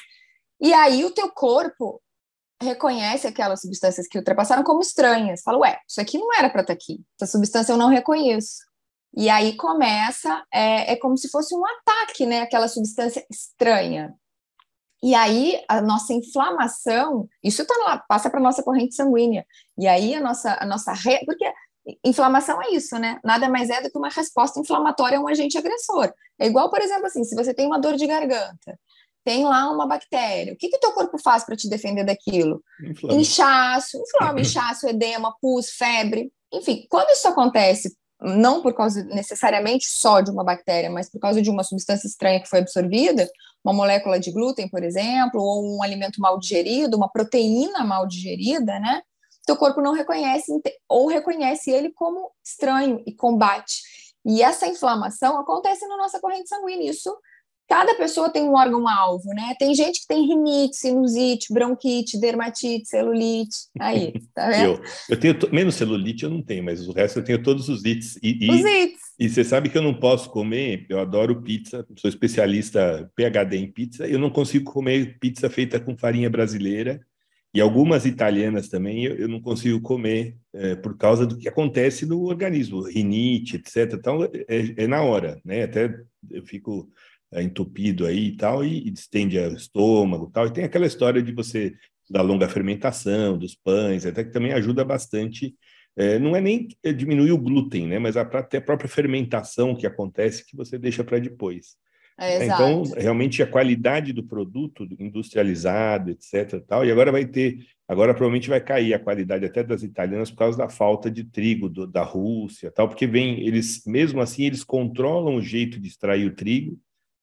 [0.62, 2.00] e aí o teu corpo
[2.62, 5.42] reconhece aquelas substâncias que ultrapassaram como estranhas.
[5.42, 7.02] Fala, ué, isso aqui não era para estar tá aqui.
[7.20, 8.58] Essa substância eu não reconheço.
[9.18, 12.42] E aí começa, é, é como se fosse um ataque, né?
[12.42, 14.14] Aquela substância estranha.
[15.04, 19.46] E aí a nossa inflamação, isso tá lá, passa para nossa corrente sanguínea.
[19.78, 21.26] E aí a nossa, a nossa re...
[21.26, 21.52] porque
[22.06, 23.20] inflamação é isso, né?
[23.24, 26.14] Nada mais é do que uma resposta inflamatória a um agente agressor.
[26.40, 28.78] É igual, por exemplo, assim, se você tem uma dor de garganta
[29.24, 30.54] tem lá uma bactéria.
[30.54, 32.64] O que, que o teu corpo faz para te defender daquilo?
[32.84, 33.20] Inflama.
[33.20, 36.32] Inchaço, inflama, inchaço, edema, pus, febre.
[36.52, 41.42] Enfim, quando isso acontece, não por causa necessariamente só de uma bactéria, mas por causa
[41.42, 43.28] de uma substância estranha que foi absorvida,
[43.64, 48.80] uma molécula de glúten, por exemplo, ou um alimento mal digerido, uma proteína mal digerida,
[48.80, 49.02] né?
[49.46, 50.52] Teu corpo não reconhece
[50.88, 53.82] ou reconhece ele como estranho e combate.
[54.24, 56.92] E essa inflamação acontece na nossa corrente sanguínea.
[56.92, 57.12] Isso
[57.72, 59.56] cada pessoa tem um órgão-alvo, né?
[59.58, 63.56] Tem gente que tem rinite, sinusite, bronquite, dermatite, celulite.
[63.80, 64.74] Aí, tá vendo?
[64.74, 64.82] Eu,
[65.12, 68.20] eu tenho menos celulite, eu não tenho, mas o resto eu tenho todos os ites.
[68.22, 69.00] E, os ites.
[69.18, 73.72] E você sabe que eu não posso comer, eu adoro pizza, sou especialista PhD em
[73.72, 77.00] pizza, eu não consigo comer pizza feita com farinha brasileira.
[77.54, 82.06] E algumas italianas também eu, eu não consigo comer é, por causa do que acontece
[82.06, 83.94] no organismo, rinite, etc.
[83.94, 85.64] Então, é, é na hora, né?
[85.64, 85.94] Até
[86.30, 90.48] eu fico é, entupido aí e tal, e, e distende o estômago e tal.
[90.48, 91.74] E tem aquela história de você
[92.10, 95.56] da longa fermentação, dos pães, até que também ajuda bastante.
[95.96, 98.00] É, não é nem diminuir o glúten, né?
[98.00, 101.78] Mas até a própria fermentação que acontece que você deixa para depois.
[102.18, 106.62] É, então, realmente a qualidade do produto industrializado, etc.
[106.68, 110.38] Tal, e agora vai ter, agora provavelmente vai cair a qualidade até das italianas por
[110.38, 114.64] causa da falta de trigo do, da Rússia, tal, porque vem eles, mesmo assim, eles
[114.64, 116.78] controlam o jeito de extrair o trigo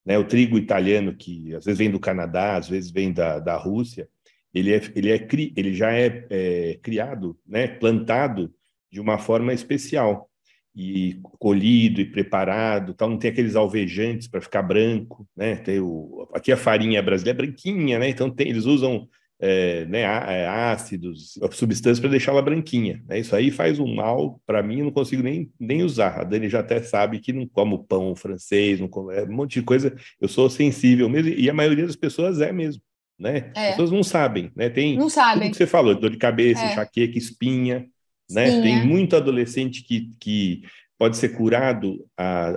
[0.08, 0.16] né?
[0.16, 4.08] O trigo italiano, que às vezes vem do Canadá, às vezes vem da, da Rússia,
[4.54, 7.68] ele, é, ele, é, ele já é, é criado, né?
[7.68, 8.50] plantado
[8.90, 10.30] de uma forma especial
[10.74, 15.56] e colhido e preparado, tal, não tem aqueles alvejantes para ficar branco, né?
[15.56, 18.08] Tem o, aqui a farinha brasileira é branquinha, né?
[18.08, 19.06] Então tem, eles usam
[19.40, 23.02] é, né, é, ácidos, substâncias para deixá-la branquinha.
[23.06, 23.20] Né?
[23.20, 26.20] Isso aí faz um mal para mim, eu não consigo nem, nem usar.
[26.20, 29.60] A Dani já até sabe que não como pão francês, não como, é um monte
[29.60, 29.94] de coisa.
[30.20, 32.82] Eu sou sensível mesmo, e a maioria das pessoas é mesmo.
[33.18, 33.50] Né?
[33.54, 33.66] É.
[33.66, 34.68] As pessoas não sabem, né?
[34.68, 35.42] Tem não sabem.
[35.42, 36.72] tudo que você falou, dor de cabeça, é.
[36.72, 37.86] enxaqueca, espinha,
[38.30, 38.60] né?
[38.60, 40.62] Tem muito adolescente que, que
[40.96, 42.48] pode ser curado a,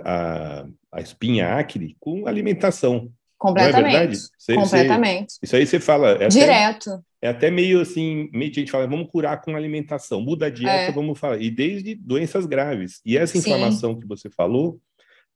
[0.61, 3.11] a, a espinha acre com alimentação.
[3.41, 3.81] Completamente.
[3.81, 4.19] Não é verdade?
[4.37, 5.33] Você, Completamente.
[5.33, 6.09] Você, isso aí você fala.
[6.23, 6.91] É Direto.
[6.91, 10.45] Até, é até meio assim, meio que a gente fala, vamos curar com alimentação, muda
[10.45, 10.91] a dieta, é.
[10.91, 11.41] vamos falar.
[11.41, 13.01] E desde doenças graves.
[13.03, 13.99] E essa inflamação Sim.
[13.99, 14.79] que você falou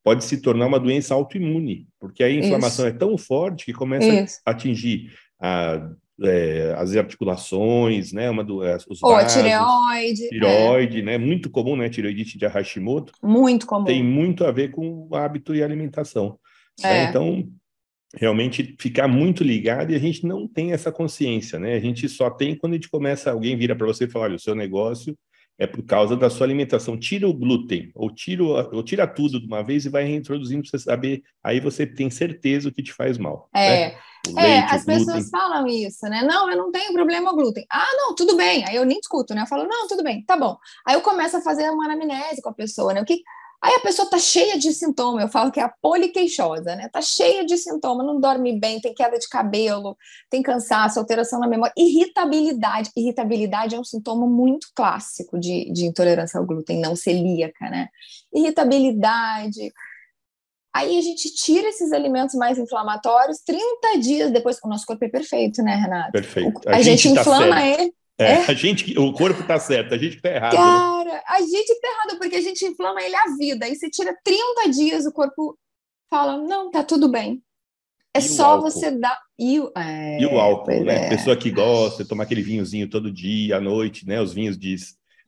[0.04, 2.96] pode se tornar uma doença autoimune, porque a inflamação isso.
[2.96, 4.39] é tão forte que começa isso.
[4.46, 5.89] a atingir a,
[6.22, 10.30] é, as articulações, né, uma do, os Ou vasos, a tireoide.
[10.30, 11.02] Tireoide, é.
[11.02, 13.13] né, muito comum, né, tireoidite de Hashimoto.
[13.24, 13.84] Muito comum.
[13.84, 16.38] Tem muito a ver com o hábito e alimentação.
[16.84, 17.06] Né?
[17.06, 17.10] É.
[17.10, 17.50] Então,
[18.15, 21.75] realmente ficar muito ligado e a gente não tem essa consciência, né?
[21.75, 24.36] A gente só tem quando a gente começa, alguém vira para você e fala, olha,
[24.36, 25.17] o seu negócio
[25.58, 26.99] é por causa da sua alimentação.
[26.99, 30.71] Tira o glúten, ou tira, ou tira tudo de uma vez e vai reintroduzindo para
[30.71, 31.23] você saber.
[31.43, 33.49] Aí você tem certeza o que te faz mal.
[33.54, 33.95] É,
[34.34, 34.58] né?
[34.58, 36.23] é as pessoas falam isso, né?
[36.23, 37.65] Não, eu não tenho problema com glúten.
[37.71, 38.65] Ah, não, tudo bem.
[38.67, 39.43] Aí eu nem discuto, né?
[39.43, 40.58] Eu falo, não, tudo bem, tá bom.
[40.86, 43.01] Aí eu começo a fazer uma anamnese com a pessoa, né?
[43.01, 43.21] O que
[43.65, 46.88] Aí a pessoa tá cheia de sintoma, eu falo que é a poliqueixosa, né?
[46.88, 49.97] Tá cheia de sintoma, não dorme bem, tem queda de cabelo,
[50.30, 52.91] tem cansaço, alteração na memória, irritabilidade.
[52.95, 57.89] Irritabilidade é um sintoma muito clássico de, de intolerância ao glúten, não celíaca, né?
[58.32, 59.73] Irritabilidade.
[60.71, 64.60] Aí a gente tira esses alimentos mais inflamatórios, 30 dias depois.
[64.63, 66.12] O nosso corpo é perfeito, né, Renato?
[66.12, 66.69] Perfeito.
[66.69, 67.82] A, a gente, gente tá inflama certo.
[67.82, 67.93] ele.
[68.17, 70.54] É, é, a gente, o corpo tá certo, a gente tá errado.
[70.54, 70.58] Né?
[70.58, 71.21] Cara, né?
[71.28, 73.65] a gente tá errado, porque a gente inflama ele a vida.
[73.65, 75.58] Aí você tira 30 dias, o corpo
[76.10, 77.41] fala: não, tá tudo bem.
[78.13, 79.19] É e só você dar.
[79.38, 81.08] E o, é, e o álcool, né?
[81.08, 81.10] É.
[81.10, 84.21] Pessoa que gosta, tomar aquele vinhozinho todo dia, à noite, né?
[84.21, 84.78] Os vinhos de,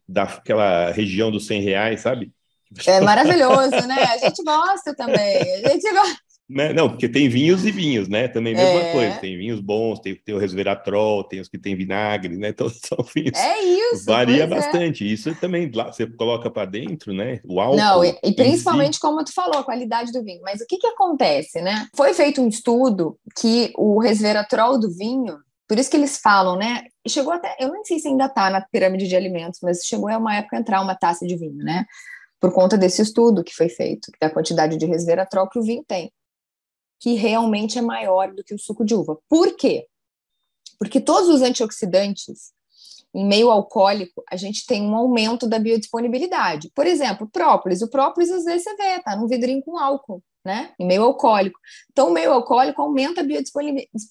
[0.08, 2.32] daquela região dos 100 reais, sabe?
[2.86, 4.02] É maravilhoso, né?
[4.04, 5.38] A gente gosta também.
[5.66, 6.27] A gente gosta.
[6.50, 6.72] Né?
[6.72, 8.30] Não, porque tem vinhos e vinhos, né?
[8.30, 8.92] Também mesma é.
[8.94, 9.18] coisa.
[9.18, 12.54] Tem vinhos bons, tem, tem o resveratrol, tem os que tem vinagre, né?
[12.54, 13.38] Todos são vinhos.
[13.38, 14.06] É isso.
[14.06, 14.48] Varia é.
[14.48, 15.04] bastante.
[15.04, 15.08] É.
[15.08, 17.42] Isso também lá você coloca para dentro, né?
[17.44, 17.76] O álcool.
[17.76, 19.00] Não, e, e principalmente si.
[19.02, 20.42] como tu falou, a qualidade do vinho.
[20.42, 21.86] Mas o que que acontece, né?
[21.94, 26.86] Foi feito um estudo que o resveratrol do vinho, por isso que eles falam, né?
[27.06, 30.18] Chegou até, eu não sei se ainda está na pirâmide de alimentos, mas chegou a
[30.18, 31.86] uma época a entrar uma taça de vinho, né?
[32.40, 36.10] Por conta desse estudo que foi feito, da quantidade de resveratrol que o vinho tem
[37.00, 39.18] que realmente é maior do que o suco de uva.
[39.30, 39.88] Por quê?
[40.80, 42.52] Porque todos os antioxidantes,
[43.14, 46.72] em meio alcoólico, a gente tem um aumento da biodisponibilidade.
[46.76, 47.82] Por exemplo, própolis.
[47.82, 50.74] O própolis, às vezes, você vê, tá num vidrinho com álcool, né?
[50.80, 51.60] Em meio alcoólico.
[51.92, 53.26] Então, o meio alcoólico aumenta a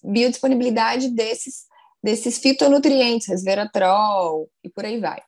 [0.02, 1.66] biodisponibilidade desses,
[2.02, 5.22] desses fitonutrientes, resveratrol e por aí vai.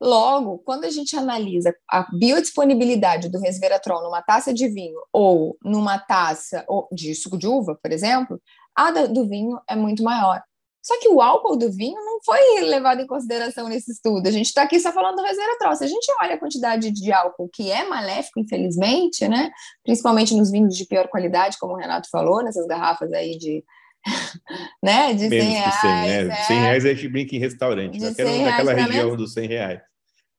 [0.00, 5.98] Logo, quando a gente analisa a biodisponibilidade do resveratrol numa taça de vinho ou numa
[5.98, 8.40] taça de suco de uva, por exemplo,
[8.74, 10.40] a do vinho é muito maior.
[10.80, 14.26] Só que o álcool do vinho não foi levado em consideração nesse estudo.
[14.26, 15.74] A gente está aqui só falando do resveratrol.
[15.76, 19.50] Se a gente olha a quantidade de álcool que é maléfico, infelizmente, né?
[19.82, 23.62] Principalmente nos vinhos de pior qualidade, como o Renato falou, nessas garrafas aí de
[24.82, 25.12] né?
[25.14, 25.80] De Menos 100 reais.
[25.80, 26.26] 100, né?
[26.26, 26.44] é.
[26.44, 28.08] 100 reais a gente brinca em restaurante, né?
[28.44, 29.80] naquela região dos 100 reais.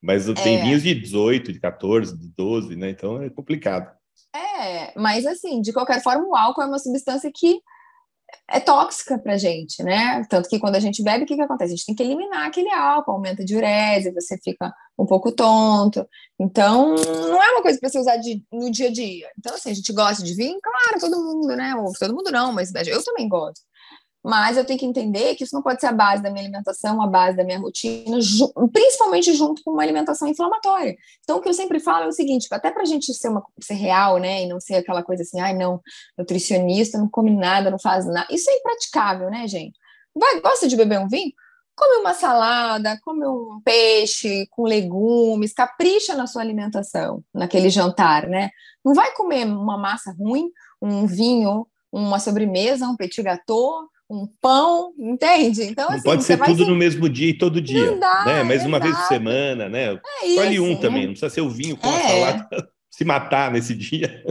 [0.02, 0.64] Mas tem é.
[0.64, 2.90] vinhos de 18, de 14, de 12, né?
[2.90, 3.92] Então é complicado.
[4.34, 7.60] É, mas assim, de qualquer forma, o álcool é uma substância que
[8.48, 10.24] é tóxica para gente, né?
[10.30, 11.74] Tanto que quando a gente bebe, o que, que acontece?
[11.74, 16.08] A gente tem que eliminar aquele álcool, aumenta a diurese, você fica um pouco tonto.
[16.40, 19.28] Então, não é uma coisa para você usar de, no dia a dia.
[19.38, 21.76] Então, assim, a gente gosta de vinho, claro, todo mundo, né?
[21.76, 23.69] Ou todo mundo não, mas eu também gosto
[24.24, 27.02] mas eu tenho que entender que isso não pode ser a base da minha alimentação,
[27.02, 30.96] a base da minha rotina, ju principalmente junto com uma alimentação inflamatória.
[31.24, 33.44] Então, o que eu sempre falo é o seguinte: até para a gente ser, uma,
[33.62, 35.82] ser real, né, e não ser aquela coisa assim, ai, não,
[36.18, 38.28] nutricionista não come nada, não faz nada.
[38.30, 39.78] Isso é impraticável, né, gente?
[40.14, 41.32] Vai, gosta de beber um vinho?
[41.76, 48.50] Come uma salada, come um peixe com legumes, capricha na sua alimentação, naquele jantar, né?
[48.84, 50.50] Não vai comer uma massa ruim,
[50.82, 55.64] um vinho, uma sobremesa, um petit gâteau, um pão, entende?
[55.64, 58.44] Então, assim, pode ser tudo no mesmo dia e todo dia, dá, né?
[58.44, 60.00] Mas uma vez por semana, né?
[60.24, 61.96] É Escolhe um também, não precisa ser o vinho com é.
[61.96, 64.24] a salada, se matar nesse dia.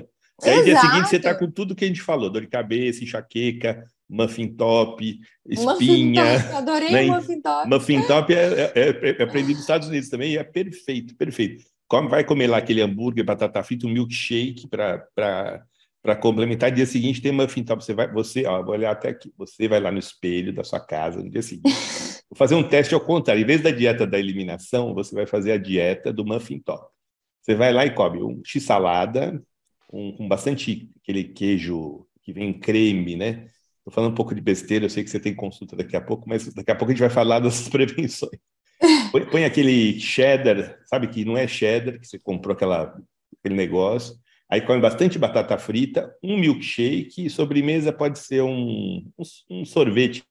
[0.44, 3.04] E aí, dia seguinte, você está com tudo que a gente falou: dor de cabeça,
[3.04, 6.24] enxaqueca, muffin top, espinha.
[6.24, 6.56] Muffin top.
[6.56, 7.06] Adorei né?
[7.06, 7.68] muffin top.
[7.68, 11.62] Muffin top é, é, é, é aprendido nos Estados Unidos também e é perfeito, perfeito.
[11.86, 15.62] Come, vai comer lá aquele hambúrguer, batata frita, um milkshake para
[16.02, 17.84] para complementar, dia seguinte tem muffin top.
[17.84, 19.32] Você vai, você, ó, vou olhar até aqui.
[19.36, 21.68] Você vai lá no espelho da sua casa no dia seguinte.
[22.30, 23.42] Vou fazer um teste ao contrário.
[23.42, 26.86] Em vez da dieta da eliminação, você vai fazer a dieta do muffin top.
[27.40, 29.42] Você vai lá e come um x-salada,
[29.90, 33.46] um, com bastante aquele queijo que vem em creme, né?
[33.78, 36.28] Estou falando um pouco de besteira, eu sei que você tem consulta daqui a pouco,
[36.28, 38.38] mas daqui a pouco a gente vai falar das prevenções.
[39.10, 42.94] Põe, põe aquele cheddar, sabe que não é cheddar, que você comprou aquela,
[43.38, 44.14] aquele negócio
[44.50, 50.24] Aí come bastante batata frita, um milkshake, e sobremesa pode ser um, um, um sorvete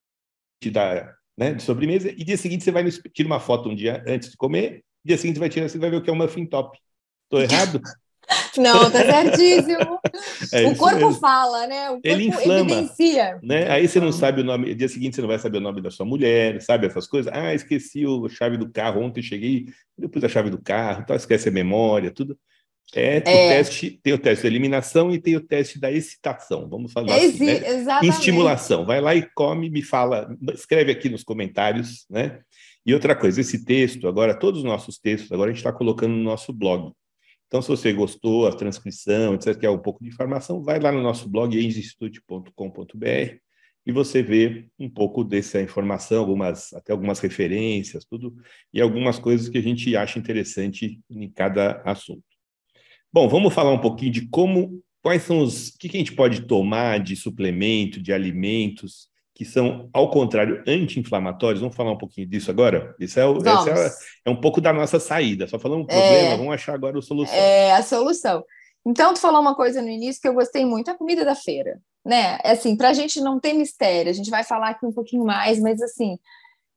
[0.72, 4.04] da, né, de sobremesa, e dia seguinte você vai no, tira uma foto um dia
[4.08, 6.18] antes de comer, dia seguinte você vai tirar, você vai ver o que é um
[6.18, 6.80] muffin top.
[7.26, 7.82] Estou errado?
[8.58, 10.00] Não, tá certíssimo.
[10.52, 11.14] É o corpo mesmo.
[11.14, 11.90] fala, né?
[11.90, 13.40] O corpo Ele inflama, evidencia.
[13.42, 13.70] Né?
[13.70, 15.92] Aí você não sabe o nome, dia seguinte você não vai saber o nome da
[15.92, 17.32] sua mulher, sabe essas coisas?
[17.34, 21.50] Ah, esqueci a chave do carro, ontem cheguei, depois a chave do carro, então esquece
[21.50, 22.38] a memória, tudo.
[22.96, 23.20] É, é.
[23.20, 26.70] O teste, tem o teste da eliminação e tem o teste da excitação.
[26.70, 27.70] Vamos falar Exi assim, né?
[27.70, 28.14] Exatamente.
[28.14, 28.86] Estimulação.
[28.86, 32.40] Vai lá e come, me fala, escreve aqui nos comentários, né?
[32.86, 36.14] E outra coisa, esse texto, agora, todos os nossos textos, agora a gente está colocando
[36.14, 36.94] no nosso blog.
[37.48, 41.02] Então, se você gostou, a transcrição, etc., quer um pouco de informação, vai lá no
[41.02, 43.38] nosso blog, ensistute.com.br,
[43.86, 48.36] e você vê um pouco dessa informação, algumas, até algumas referências, tudo,
[48.74, 52.37] e algumas coisas que a gente acha interessante em cada assunto.
[53.12, 56.42] Bom, vamos falar um pouquinho de como, quais são os, o que a gente pode
[56.42, 61.62] tomar de suplemento, de alimentos que são, ao contrário, anti-inflamatórios.
[61.62, 62.96] Vamos falar um pouquinho disso agora?
[63.00, 63.92] Isso é, é,
[64.26, 65.48] é, um pouco da nossa saída.
[65.48, 67.36] Só falando um problema, é, vamos achar agora a solução.
[67.36, 68.44] É a solução.
[68.84, 71.80] Então, tu falou uma coisa no início que eu gostei muito, a comida da feira,
[72.04, 72.40] né?
[72.44, 75.24] É assim, para a gente não ter mistério, a gente vai falar aqui um pouquinho
[75.24, 76.18] mais, mas assim,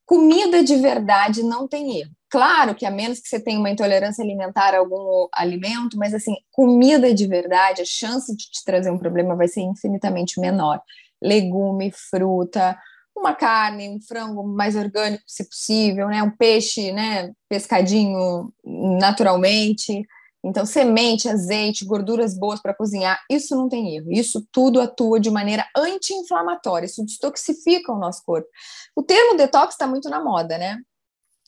[0.04, 2.10] comida de verdade não tem erro.
[2.30, 6.36] Claro que a menos que você tenha uma intolerância alimentar a algum alimento, mas assim,
[6.52, 10.80] comida de verdade, a chance de te trazer um problema vai ser infinitamente menor.
[11.20, 12.78] Legume, fruta,
[13.16, 16.22] uma carne, um frango mais orgânico, se possível, né?
[16.22, 17.32] Um peixe, né?
[17.48, 20.06] Pescadinho naturalmente.
[20.42, 24.10] Então, semente, azeite, gorduras boas para cozinhar, isso não tem erro.
[24.10, 28.48] Isso tudo atua de maneira anti-inflamatória, isso detoxifica o nosso corpo.
[28.96, 30.78] O termo detox está muito na moda, né?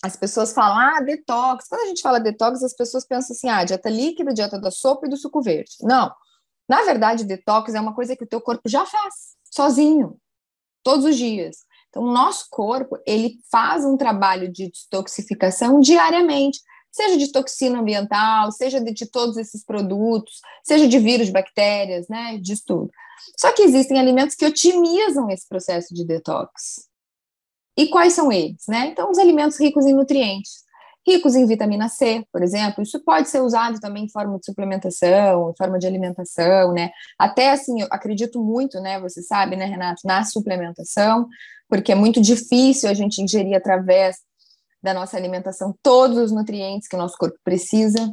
[0.02, 1.68] As pessoas falam, ah, detox.
[1.68, 5.06] Quando a gente fala detox, as pessoas pensam assim, ah, dieta líquida, dieta da sopa
[5.06, 5.76] e do suco verde.
[5.80, 6.12] Não.
[6.68, 9.14] Na verdade, detox é uma coisa que o teu corpo já faz,
[9.50, 10.16] sozinho,
[10.82, 11.58] todos os dias.
[11.88, 16.60] Então, o nosso corpo, ele faz um trabalho de detoxificação diariamente,
[16.90, 22.38] seja de toxina ambiental, seja de, de todos esses produtos, seja de vírus, bactérias, né,
[22.38, 22.90] de tudo.
[23.38, 26.90] Só que existem alimentos que otimizam esse processo de detox.
[27.76, 28.62] E quais são eles?
[28.68, 28.88] Né?
[28.88, 30.62] Então, os alimentos ricos em nutrientes,
[31.06, 35.50] ricos em vitamina C, por exemplo, isso pode ser usado também em forma de suplementação,
[35.50, 36.90] em forma de alimentação, né?
[37.18, 39.00] Até assim, eu acredito muito, né?
[39.00, 41.26] Você sabe, né, Renato, na suplementação,
[41.68, 44.18] porque é muito difícil a gente ingerir através
[44.82, 48.12] da nossa alimentação todos os nutrientes que o nosso corpo precisa,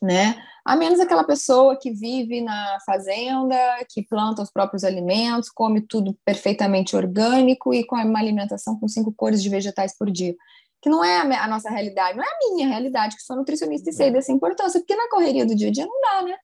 [0.00, 0.36] né?
[0.64, 3.56] A menos aquela pessoa que vive na fazenda,
[3.90, 9.12] que planta os próprios alimentos, come tudo perfeitamente orgânico e com uma alimentação com cinco
[9.12, 10.34] cores de vegetais por dia.
[10.80, 13.92] Que não é a, nossa realidade, não é a minha realidade, que sou nutricionista e
[13.92, 16.36] sei dessa importância, porque na correria do dia a dia não dá, né?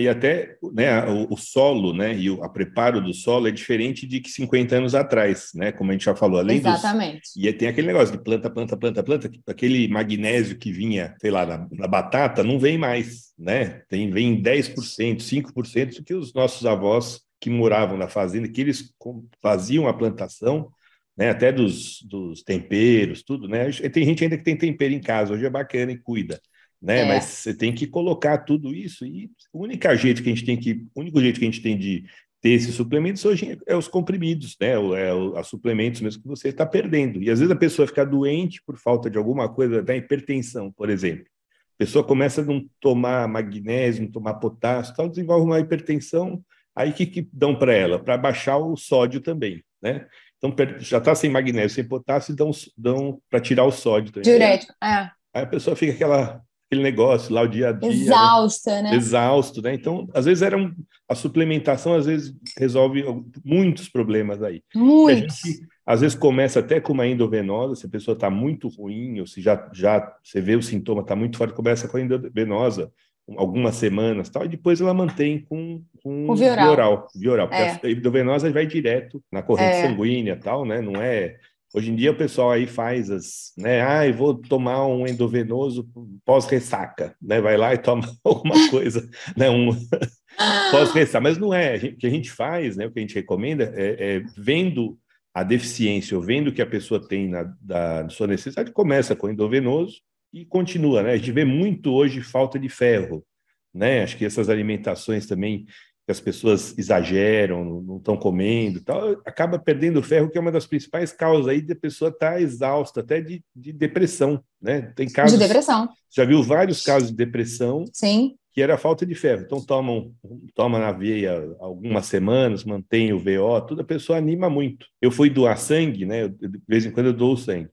[0.00, 4.06] E até né, o, o, solo, né, e o a preparo do solo é diferente
[4.06, 6.38] de que 50 anos atrás, né, como a gente já falou.
[6.38, 7.20] Além Exatamente.
[7.20, 11.30] Dos, e tem aquele negócio de planta, planta, planta, planta, aquele magnésio que vinha, sei
[11.30, 13.82] lá, na, na batata, não vem mais, né?
[13.88, 18.94] Tem, vem 10%, 5% do que os nossos avós que moravam na fazenda, que eles
[19.42, 20.70] faziam a plantação,
[21.16, 23.70] né, até dos, dos temperos, tudo, né?
[23.70, 26.40] Tem gente ainda que tem tempero em casa, hoje é bacana e cuida
[26.84, 27.00] né?
[27.00, 27.04] É.
[27.06, 30.56] Mas você tem que colocar tudo isso e o único jeito que a gente tem
[30.56, 32.04] que, o único jeito que a gente tem de
[32.42, 34.72] ter esses suplementos hoje é os comprimidos, né?
[34.72, 37.22] É os suplementos mesmo que você está perdendo.
[37.22, 40.90] E às vezes a pessoa fica doente por falta de alguma coisa, da hipertensão, por
[40.90, 41.24] exemplo.
[41.24, 46.44] A pessoa começa a não tomar magnésio, não tomar potássio, tal, desenvolve uma hipertensão.
[46.76, 47.98] Aí o que, que dão para ela?
[47.98, 50.06] Para baixar o sódio também, né?
[50.36, 54.30] Então já está sem magnésio, sem potássio, dão, dão para tirar o sódio também.
[54.30, 55.10] Direto, é.
[55.32, 57.88] Aí a pessoa fica aquela aquele negócio lá o dia a dia.
[57.88, 57.94] Né?
[57.96, 58.90] Exausta, né?
[58.90, 58.96] né?
[58.96, 59.74] Exausto, né?
[59.74, 60.74] Então, às vezes era um,
[61.08, 63.04] a suplementação às vezes resolve
[63.44, 64.62] muitos problemas aí.
[64.74, 65.36] Muitos.
[65.36, 69.26] Gente, às vezes começa até com uma endovenosa, se a pessoa está muito ruim, ou
[69.26, 72.90] se já, já você vê o sintoma está muito forte, começa com a endovenosa
[73.38, 76.66] algumas semanas tal, e depois ela mantém com, com o vioral.
[76.66, 77.90] vioral, vioral porque é.
[77.90, 79.88] a endovenosa vai direto na corrente é.
[79.88, 80.82] sanguínea tal, né?
[80.82, 81.36] Não é
[81.76, 83.82] Hoje em dia o pessoal aí faz as, né?
[83.84, 85.90] Ah, eu vou tomar um endovenoso
[86.24, 87.40] pós-ressaca, né?
[87.40, 89.50] Vai lá e toma alguma coisa, né?
[89.50, 89.70] Um
[90.70, 91.20] pós-ressaca.
[91.20, 91.74] Mas não é.
[91.74, 92.86] O que a gente faz, né?
[92.86, 94.96] O que a gente recomenda é, é vendo
[95.34, 100.00] a deficiência ou vendo que a pessoa tem na da, sua necessidade, começa com endovenoso
[100.32, 101.10] e continua, né?
[101.10, 103.26] A gente vê muito hoje falta de ferro,
[103.74, 104.04] né?
[104.04, 105.66] Acho que essas alimentações também
[106.04, 110.52] que as pessoas exageram, não estão comendo, tal, acaba perdendo o ferro, que é uma
[110.52, 114.92] das principais causas aí da pessoa estar tá exausta, até de, de depressão, né?
[114.94, 115.38] Tem casos.
[115.38, 115.88] De depressão.
[116.14, 117.86] Já viu vários casos de depressão.
[117.92, 118.36] Sim.
[118.52, 119.42] Que era falta de ferro.
[119.46, 120.12] Então tomam,
[120.54, 124.86] toma na veia algumas semanas, mantém o VO, tudo a pessoa anima muito.
[125.00, 126.28] Eu fui doar sangue, né?
[126.28, 127.70] De vez em quando eu dou sangue.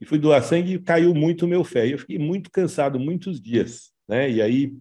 [0.00, 1.92] E fui doar sangue e caiu muito o meu ferro.
[1.92, 4.30] Eu fiquei muito cansado, muitos dias, né?
[4.30, 4.72] E aí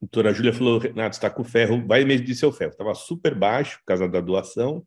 [0.00, 2.70] doutora Júlia falou, Renato, está com ferro, vai medir seu ferro.
[2.70, 4.84] Estava super baixo por causa da doação,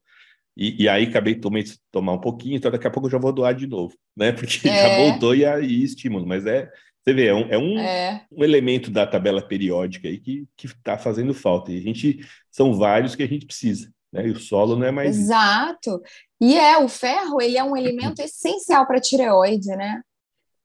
[0.55, 3.32] e, e aí acabei tomei, tomar um pouquinho, então daqui a pouco eu já vou
[3.32, 4.32] doar de novo, né?
[4.34, 4.82] Porque é.
[4.82, 6.70] já voltou e aí estímulo, mas é,
[7.03, 10.97] você vê, é um, é um, é um, elemento da tabela periódica aí que está
[10.97, 11.72] fazendo falta.
[11.72, 12.20] E a gente,
[12.51, 14.28] são vários que a gente precisa, né?
[14.28, 15.18] E o solo não é mais.
[15.18, 16.01] Exato.
[16.39, 20.01] E é, o ferro, ele é um elemento essencial para a tireoide, né?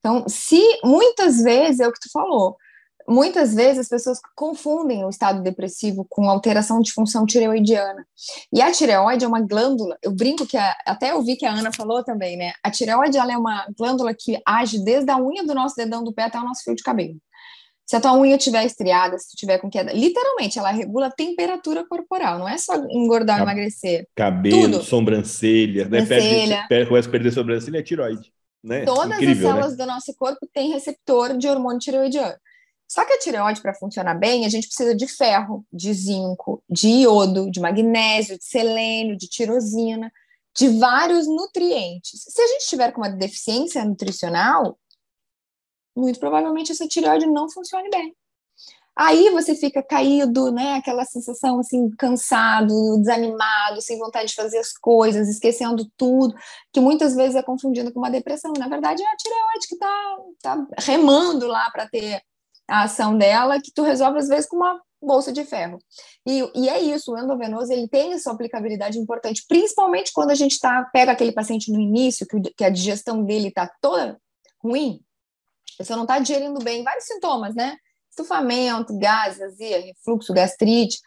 [0.01, 2.57] Então, se muitas vezes é o que tu falou,
[3.09, 8.07] muitas vezes as pessoas confundem o estado depressivo com alteração de função tireoidiana.
[8.53, 11.53] E a tireoide é uma glândula, eu brinco que, a, até eu vi que a
[11.53, 12.53] Ana falou também, né?
[12.63, 16.13] A tireoide ela é uma glândula que age desde a unha do nosso dedão do
[16.13, 17.17] pé até o nosso fio de cabelo.
[17.87, 21.11] Se a tua unha estiver estriada, se tu tiver com queda, literalmente ela regula a
[21.11, 24.09] temperatura corporal, não é só engordar ou emagrecer.
[24.17, 24.83] Cabelo, Tudo.
[24.83, 26.01] sobrancelha, né?
[26.01, 26.67] Sobrancelha.
[26.69, 28.33] Perde, começa a perder sobrancelha, é tireoide.
[28.65, 28.85] Né?
[28.85, 29.47] Todas Incrível, as né?
[29.47, 29.85] células né?
[29.85, 32.35] do nosso corpo têm receptor de hormônio tireoidiano.
[32.89, 36.89] Só que a tireoide, para funcionar bem, a gente precisa de ferro, de zinco, de
[36.89, 40.13] iodo, de magnésio, de selênio, de tirosina,
[40.57, 42.23] de vários nutrientes.
[42.29, 44.79] Se a gente estiver com uma deficiência nutricional,
[45.97, 48.15] muito provavelmente essa tireoide não funcione bem.
[48.99, 50.77] Aí você fica caído, né?
[50.77, 56.35] Aquela sensação assim, cansado, desanimado, sem vontade de fazer as coisas, esquecendo tudo,
[56.73, 58.55] que muitas vezes é confundido com uma depressão.
[58.57, 62.23] Na verdade, é a tireoide que está tá remando lá para ter
[62.69, 65.79] a ação dela, que tu resolve às vezes com uma bolsa de ferro.
[66.27, 70.35] E, e é isso, o endovenoso ele tem a sua aplicabilidade importante, principalmente quando a
[70.35, 74.19] gente tá, pega aquele paciente no início, que, que a digestão dele está toda
[74.63, 75.01] ruim,
[75.75, 77.77] a pessoa não está digerindo bem, vários sintomas, né?
[78.11, 80.99] Estufamento, gás, azia, refluxo, gastrite,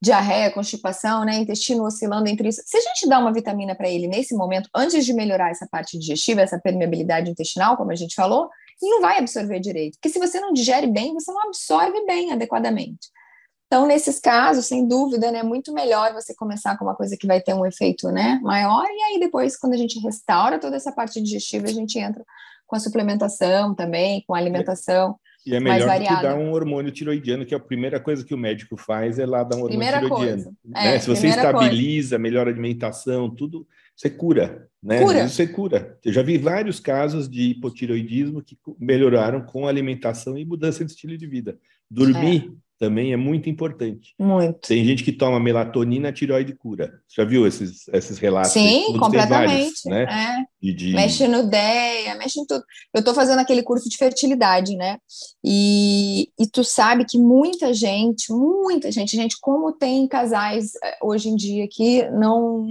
[0.00, 1.36] diarreia, constipação, né?
[1.36, 2.62] Intestino oscilando entre isso.
[2.64, 5.98] Se a gente dá uma vitamina para ele nesse momento, antes de melhorar essa parte
[5.98, 8.48] digestiva, essa permeabilidade intestinal, como a gente falou,
[8.80, 9.94] e não vai absorver direito.
[9.94, 13.08] Porque se você não digere bem, você não absorve bem adequadamente.
[13.66, 17.26] Então, nesses casos, sem dúvida, né, é muito melhor você começar com uma coisa que
[17.26, 20.90] vai ter um efeito né, maior, e aí depois, quando a gente restaura toda essa
[20.90, 22.24] parte digestiva, a gente entra
[22.66, 25.18] com a suplementação também, com a alimentação.
[25.46, 28.34] E é melhor do que dar um hormônio tiroidiano, que é a primeira coisa que
[28.34, 30.44] o médico faz, é lá dar um hormônio primeira tiroidiano.
[30.44, 30.52] Coisa.
[30.64, 30.96] Né?
[30.96, 32.18] É, Se você estabiliza, coisa.
[32.18, 33.66] melhora a alimentação, tudo,
[33.98, 35.02] você cura, né?
[35.02, 35.28] Cura.
[35.28, 35.98] Você cura.
[36.04, 41.18] Eu já vi vários casos de hipotiroidismo que melhoraram com alimentação e mudança de estilo
[41.18, 41.58] de vida.
[41.90, 44.14] Dormir também é muito importante.
[44.18, 44.68] Muito.
[44.68, 47.00] Tem gente que toma melatonina, a tireoide cura.
[47.08, 48.52] Já viu esses, esses relatos?
[48.52, 49.50] Sim, completamente.
[49.50, 50.04] Vários, né?
[50.04, 50.58] É.
[50.60, 50.92] De, de...
[50.92, 52.64] Mexe no DEA, mexe em tudo.
[52.94, 54.98] Eu estou fazendo aquele curso de fertilidade, né?
[55.44, 61.28] E, e tu sabe que muita gente, muita gente, gente, como tem casais eh, hoje
[61.28, 62.66] em dia que não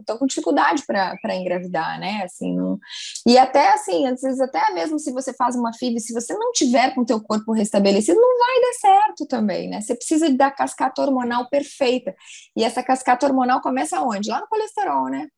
[0.00, 2.22] estão com dificuldade para engravidar, né?
[2.24, 2.78] Assim, não...
[3.26, 6.52] E até assim, às vezes, até mesmo se você faz uma FIV, se você não
[6.52, 9.80] tiver com o teu corpo restabelecido, não vai dar certo também, né?
[9.80, 12.14] Você precisa da cascata hormonal perfeita.
[12.56, 14.30] E essa cascata hormonal começa onde?
[14.30, 15.28] Lá no colesterol, né?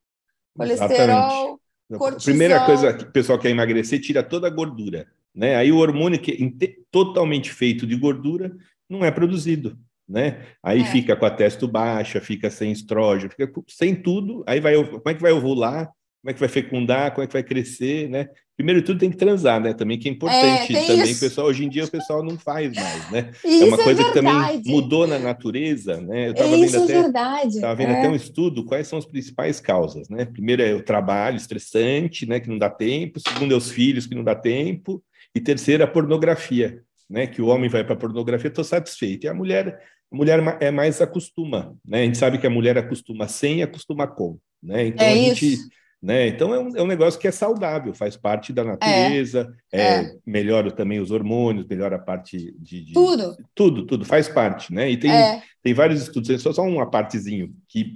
[0.57, 1.61] Colesterol,
[1.99, 2.19] cortisol.
[2.19, 5.57] A primeira coisa que o pessoal quer emagrecer, tira toda a gordura, né?
[5.57, 8.55] Aí o hormônio que é totalmente feito de gordura
[8.89, 9.79] não é produzido,
[10.09, 10.47] né?
[10.63, 10.85] Aí é.
[10.85, 14.45] fica com a testo baixa, fica sem estrógeno, fica sem tudo.
[14.47, 15.91] Aí vai, como é que vai ovular?
[16.23, 17.11] Como é que vai fecundar?
[17.11, 18.29] Como é que vai crescer, né?
[18.57, 19.75] Primeiro de tudo tem que transar, né?
[19.75, 21.49] Também que é importante é, também, pessoal.
[21.49, 23.33] Hoje em dia o pessoal não faz mais, né?
[23.45, 26.29] Isso é uma coisa é que também mudou na natureza, né?
[26.29, 27.61] Eu estava vendo é até, verdade.
[27.61, 28.09] Tava vendo até é.
[28.09, 30.25] um estudo quais são as principais causas, né?
[30.25, 32.39] Primeiro é o trabalho estressante, né?
[32.39, 33.19] Que não dá tempo.
[33.19, 35.03] Segundo é os filhos que não dá tempo.
[35.35, 37.27] E terceiro a pornografia, né?
[37.27, 39.25] Que o homem vai para a pornografia, estou satisfeito.
[39.25, 39.81] E a mulher,
[40.13, 42.03] a mulher é mais acostuma, né?
[42.03, 44.87] A gente sabe que a mulher acostuma sem e acostuma com, né?
[44.87, 46.27] Então é a gente isso né?
[46.27, 50.17] Então é um, é um negócio que é saudável, faz parte da natureza, é, é.
[50.27, 54.91] melhora também os hormônios, melhora a parte de, de, tudo, tudo, tudo faz parte, né?
[54.91, 55.43] E tem, é.
[55.63, 57.95] tem vários estudos, só, só uma partezinho que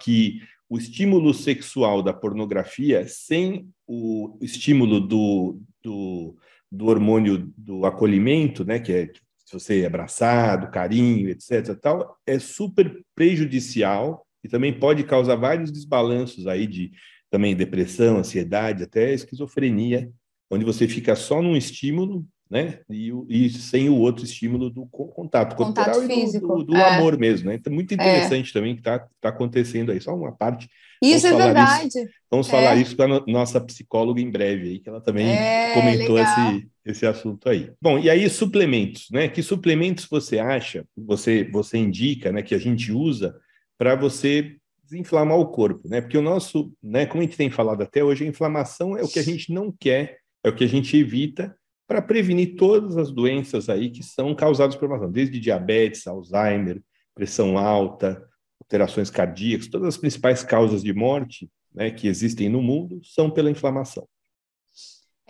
[0.00, 6.36] que o estímulo sexual da pornografia sem o estímulo do, do,
[6.70, 8.78] do hormônio do acolhimento, né?
[8.78, 9.10] Que é
[9.44, 11.76] se você é abraçado, carinho, etc.
[11.78, 16.90] Tal, é super prejudicial e também pode causar vários desbalanços aí de
[17.32, 20.12] também depressão, ansiedade, até esquizofrenia,
[20.50, 22.80] onde você fica só num estímulo, né?
[22.90, 26.46] E, e sem o outro estímulo do contato, contato físico.
[26.46, 26.94] do, do, do é.
[26.94, 27.54] amor mesmo, né?
[27.54, 28.52] Então, muito interessante é.
[28.52, 29.98] também que está tá acontecendo aí.
[29.98, 30.68] Só uma parte.
[31.02, 31.86] Isso é verdade.
[31.86, 32.50] Isso, vamos é.
[32.50, 36.68] falar isso com a nossa psicóloga em breve aí, que ela também é, comentou esse,
[36.84, 37.72] esse assunto aí.
[37.80, 39.26] Bom, e aí suplementos, né?
[39.26, 42.42] Que suplementos você acha, você, você indica, né?
[42.42, 43.34] Que a gente usa
[43.78, 44.58] para você
[44.92, 46.00] desinflamar o corpo, né?
[46.00, 49.08] Porque o nosso, né, como a gente tem falado até hoje, a inflamação é o
[49.08, 51.56] que a gente não quer, é o que a gente evita
[51.88, 56.82] para prevenir todas as doenças aí que são causadas por inflamação, desde diabetes, Alzheimer,
[57.14, 58.22] pressão alta,
[58.60, 63.50] alterações cardíacas, todas as principais causas de morte, né, que existem no mundo são pela
[63.50, 64.06] inflamação.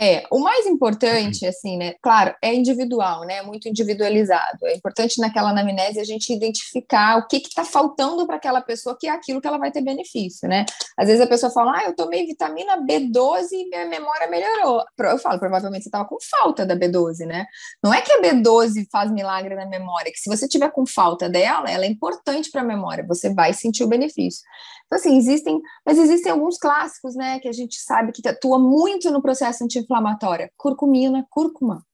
[0.00, 1.94] É, o mais importante, assim, né?
[2.02, 3.42] Claro, é individual, né?
[3.42, 4.66] Muito individualizado.
[4.66, 9.06] É importante naquela anamnese a gente identificar o que está faltando para aquela pessoa, que
[9.06, 10.64] é aquilo que ela vai ter benefício, né?
[10.96, 14.82] Às vezes a pessoa fala, ah, eu tomei vitamina B12 e minha memória melhorou.
[14.98, 17.44] Eu falo, provavelmente você estava com falta da B12, né?
[17.82, 21.28] Não é que a B12 faz milagre na memória, que se você tiver com falta
[21.28, 24.42] dela, ela é importante para a memória, você vai sentir o benefício.
[24.86, 29.10] Então, assim, existem, mas existem alguns clássicos, né, que a gente sabe que atua muito
[29.10, 30.50] no processo anti-inflamatório.
[30.56, 31.84] Curcumina, cúrcuma,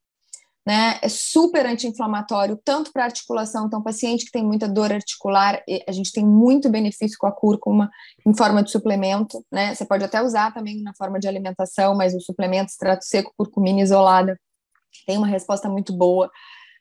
[0.66, 5.92] né, é super anti-inflamatório, tanto para articulação, então paciente que tem muita dor articular, a
[5.92, 7.90] gente tem muito benefício com a cúrcuma
[8.26, 12.14] em forma de suplemento, né, você pode até usar também na forma de alimentação, mas
[12.14, 14.38] o suplemento extrato seco, curcumina isolada,
[15.06, 16.30] tem uma resposta muito boa.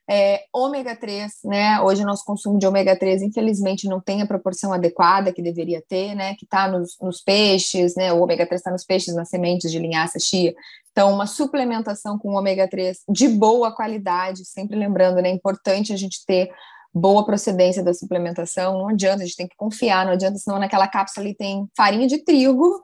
[0.09, 1.81] É, ômega 3, né?
[1.81, 5.83] Hoje o nosso consumo de ômega 3, infelizmente, não tem a proporção adequada que deveria
[5.85, 6.33] ter, né?
[6.35, 8.13] Que está nos, nos, peixes, né?
[8.13, 10.55] O ômega 3 está nos peixes, nas sementes de linhaça, chia.
[10.93, 15.29] Então, uma suplementação com ômega 3 de boa qualidade, sempre lembrando, né?
[15.29, 16.49] É importante a gente ter
[16.93, 18.77] boa procedência da suplementação.
[18.77, 22.07] Não adianta, a gente tem que confiar, não adianta, senão naquela cápsula ali tem farinha
[22.07, 22.81] de trigo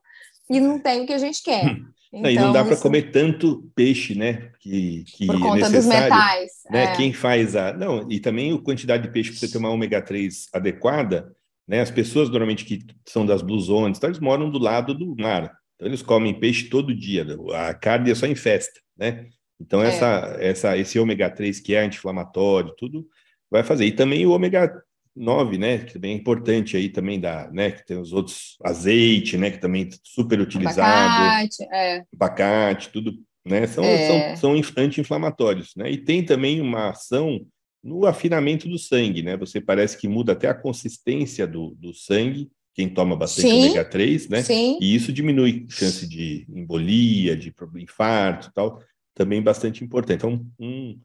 [0.50, 1.78] e não tem o que a gente quer.
[2.14, 4.52] Então, e não dá para comer tanto peixe, né?
[4.60, 6.52] Que, que por conta é dos metais.
[6.70, 6.84] Né?
[6.84, 6.96] É.
[6.96, 7.74] Quem faz a.
[7.74, 11.36] Não, e também a quantidade de peixe para você ter uma ômega 3 adequada,
[11.68, 11.82] né?
[11.82, 15.52] As pessoas normalmente que são das blue zones, então, eles moram do lado do mar.
[15.76, 17.26] Então eles comem peixe todo dia.
[17.56, 19.28] A carne é só em festa, né?
[19.60, 19.88] Então, é.
[19.88, 23.08] essa, essa, esse ômega 3 que é anti-inflamatório, tudo
[23.50, 23.86] vai fazer.
[23.86, 24.72] E também o ômega
[25.16, 29.38] 9, né, que também é importante aí também da, né, que tem os outros azeite,
[29.38, 32.04] né, que também é super utilizado, abacate, é.
[32.14, 33.14] abacate tudo,
[33.46, 34.36] né, são, é.
[34.36, 37.46] são, são anti-inflamatórios, né, e tem também uma ação
[37.84, 42.50] no afinamento do sangue, né, você parece que muda até a consistência do, do sangue,
[42.74, 43.60] quem toma bastante Sim.
[43.60, 44.80] ômega 3, né, Sim.
[44.82, 48.82] e isso diminui chance de embolia, de infarto tal,
[49.14, 50.18] também bastante importante.
[50.18, 51.00] Então, um,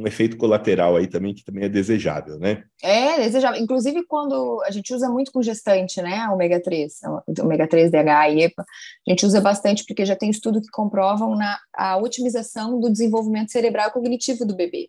[0.00, 2.64] um efeito colateral aí também que também é desejável, né?
[2.82, 3.60] É, desejável.
[3.60, 7.00] Inclusive quando a gente usa muito com gestante, né, ômega 3,
[7.40, 11.36] ômega 3 DHA e EPA, a gente usa bastante porque já tem estudo que comprovam
[11.36, 14.88] na a otimização do desenvolvimento cerebral e cognitivo do bebê.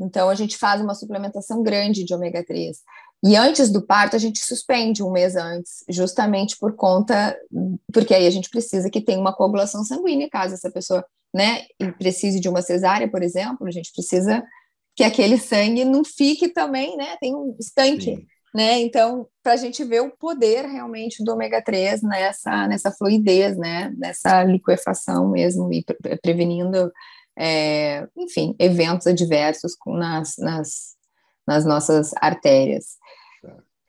[0.00, 2.78] Então, a gente faz uma suplementação grande de ômega 3.
[3.22, 7.38] E antes do parto, a gente suspende um mês antes, justamente por conta,
[7.92, 11.04] porque aí a gente precisa que tenha uma coagulação sanguínea, caso essa pessoa,
[11.34, 11.62] né,
[11.98, 14.42] precise de uma cesárea, por exemplo, a gente precisa
[14.96, 18.26] que aquele sangue não fique também, né, tem um estanque, Sim.
[18.54, 23.56] né, então, para a gente ver o poder realmente do ômega 3 nessa, nessa fluidez,
[23.56, 26.92] né, nessa liquefação mesmo, e pre prevenindo,
[27.38, 30.96] é, enfim, eventos adversos nas, nas,
[31.46, 32.98] nas nossas artérias.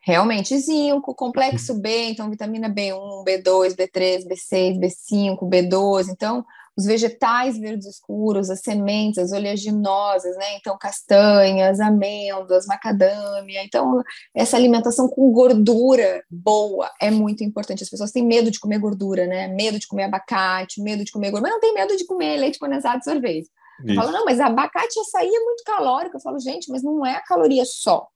[0.04, 6.10] Realmente, zinco, complexo B, então vitamina B1, B2, B3, B6, B5, B12.
[6.10, 6.44] Então,
[6.78, 10.56] os vegetais verdes escuros, as sementes, as oleaginosas, né?
[10.58, 13.64] Então, castanhas, amêndoas, macadâmia.
[13.64, 14.02] Então,
[14.36, 17.84] essa alimentação com gordura boa é muito importante.
[17.84, 19.48] As pessoas têm medo de comer gordura, né?
[19.48, 22.60] Medo de comer abacate, medo de comer gordura, mas não tem medo de comer leite
[22.60, 23.50] condensado e sorvete.
[23.96, 26.16] Fala, não, mas abacate e açaí é muito calórico.
[26.16, 28.08] Eu falo, gente, mas não é a caloria só.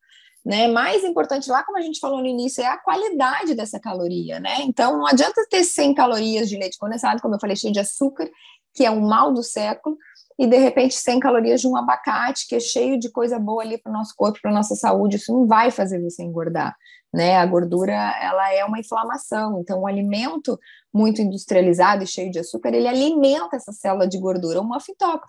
[0.46, 0.68] Né?
[0.68, 4.62] Mais importante lá, como a gente falou no início, é a qualidade dessa caloria, né?
[4.62, 8.30] Então não adianta ter 100 calorias de leite condensado, como eu falei, cheio de açúcar,
[8.72, 9.98] que é um mal do século,
[10.38, 13.78] e de repente 100 calorias de um abacate, que é cheio de coisa boa ali
[13.80, 16.76] para o nosso corpo, para a nossa saúde, isso não vai fazer você engordar,
[17.12, 17.38] né?
[17.38, 20.60] A gordura, ela é uma inflamação, então o alimento
[20.94, 25.26] muito industrializado e cheio de açúcar, ele alimenta essa célula de gordura, uma fitoca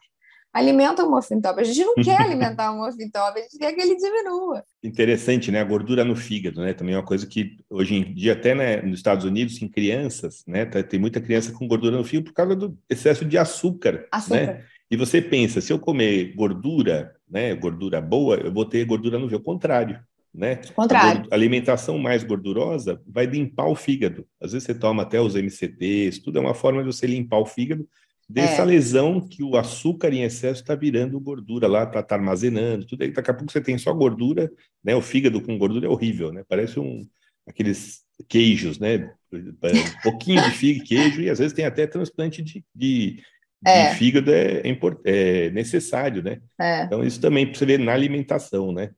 [0.57, 1.61] alimenta o muffin top.
[1.61, 4.65] A gente não quer alimentar o muffin top, a gente quer que ele diminua.
[4.83, 5.61] Interessante, né?
[5.61, 6.73] A gordura no fígado, né?
[6.73, 10.43] Também é uma coisa que hoje em dia, até né, nos Estados Unidos, em crianças,
[10.47, 10.65] né?
[10.65, 13.93] Tá, tem muita criança com gordura no fígado por causa do excesso de açúcar.
[13.93, 14.05] Né?
[14.11, 14.47] Açúcar.
[14.47, 14.65] Né?
[14.91, 17.55] E você pensa, se eu comer gordura, né?
[17.55, 19.43] Gordura boa, eu vou ter gordura no fígado.
[19.43, 20.01] Ao contrário.
[20.33, 20.57] Né?
[20.75, 21.27] Contrário.
[21.31, 24.27] A alimentação mais gordurosa vai limpar o fígado.
[24.41, 27.47] Às vezes você toma até os MCTs, tudo é uma forma de você limpar o
[27.47, 27.89] fígado
[28.29, 28.65] dessa é.
[28.65, 33.13] lesão que o açúcar em excesso está virando gordura lá, está tá armazenando, tudo aí.
[33.13, 34.51] Daqui a pouco você tem só gordura,
[34.83, 34.95] né?
[34.97, 36.45] O fígado com gordura é horrível, né?
[36.49, 37.07] Parece um
[37.49, 39.15] aqueles queijos, né?
[39.33, 43.23] Um pouquinho de fígado, queijo, e às vezes tem até transplante de, de,
[43.65, 43.91] é.
[43.91, 44.63] de fígado é,
[45.05, 46.41] é, necessário, né?
[46.61, 46.85] É.
[46.85, 48.91] Então, isso também precisa ver na alimentação, né?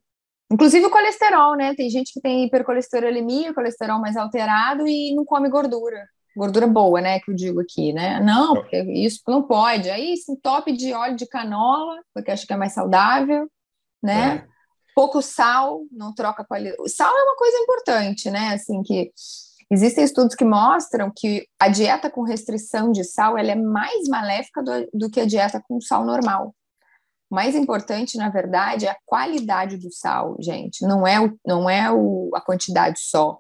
[0.50, 1.74] Inclusive o colesterol, né?
[1.74, 6.06] Tem gente que tem hipercolesterolemia, colesterol mais alterado e não come gordura
[6.38, 8.20] gordura boa, né, que eu digo aqui, né?
[8.20, 9.90] Não, porque isso não pode.
[9.90, 13.50] Aí, sim, top de óleo de canola, porque acho que é mais saudável,
[14.02, 14.36] né?
[14.36, 14.48] É.
[14.94, 16.80] Pouco sal, não troca qualidade.
[16.80, 18.54] O sal é uma coisa importante, né?
[18.54, 19.10] Assim, que
[19.70, 24.62] existem estudos que mostram que a dieta com restrição de sal, ela é mais maléfica
[24.62, 26.54] do, do que a dieta com sal normal.
[27.30, 30.82] O mais importante, na verdade, é a qualidade do sal, gente.
[30.86, 33.38] Não é, o, não é o, a quantidade só.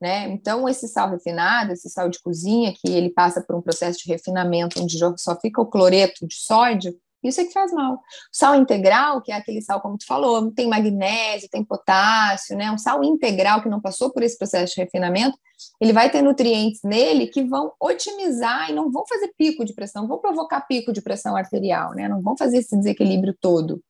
[0.00, 0.28] Né?
[0.28, 4.08] Então, esse sal refinado, esse sal de cozinha, que ele passa por um processo de
[4.08, 7.94] refinamento onde só fica o cloreto de sódio, isso é que faz mal.
[7.94, 8.00] O
[8.32, 12.70] sal integral, que é aquele sal, como tu falou, tem magnésio, tem potássio, né?
[12.70, 15.36] Um sal integral que não passou por esse processo de refinamento,
[15.80, 20.06] ele vai ter nutrientes nele que vão otimizar e não vão fazer pico de pressão,
[20.06, 22.08] vão provocar pico de pressão arterial, né?
[22.08, 23.82] Não vão fazer esse desequilíbrio todo.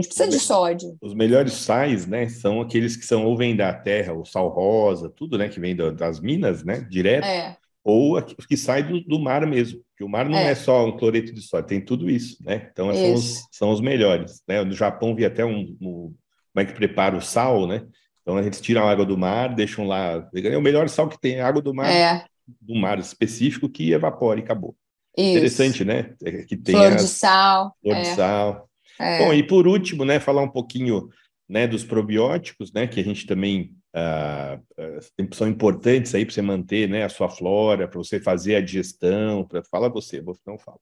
[0.00, 0.96] A gente precisa de sódio.
[1.02, 5.10] Os melhores sais, né, são aqueles que são ou vêm da terra, o sal rosa,
[5.10, 7.54] tudo, né, que vem das minas, né, direto, é.
[7.84, 10.52] ou os que saem do, do, mar mesmo, porque o mar não é.
[10.52, 10.54] é.
[10.54, 14.42] só um cloreto de sódio, tem tudo isso, né, então são os, são os, melhores,
[14.48, 16.14] né, no Japão vi até um, um,
[16.52, 17.86] como é que prepara o sal, né,
[18.22, 21.34] então eles tiram a água do mar, deixam lá, é o melhor sal que tem,
[21.34, 22.24] é água do mar, é.
[22.58, 24.74] do mar específico que evapora e acabou.
[25.18, 25.30] Isso.
[25.30, 26.14] Interessante, né?
[26.24, 27.74] É que tem flor de sal.
[27.82, 28.69] Flor de sal.
[29.00, 29.24] É.
[29.24, 31.08] Bom, e por último, né, falar um pouquinho
[31.48, 35.00] né, dos probióticos, né, que a gente também ah, ah
[35.32, 39.44] são importantes aí para você manter né, a sua flora, para você fazer a digestão.
[39.44, 39.62] Pra...
[39.64, 40.80] Fala você, não falo.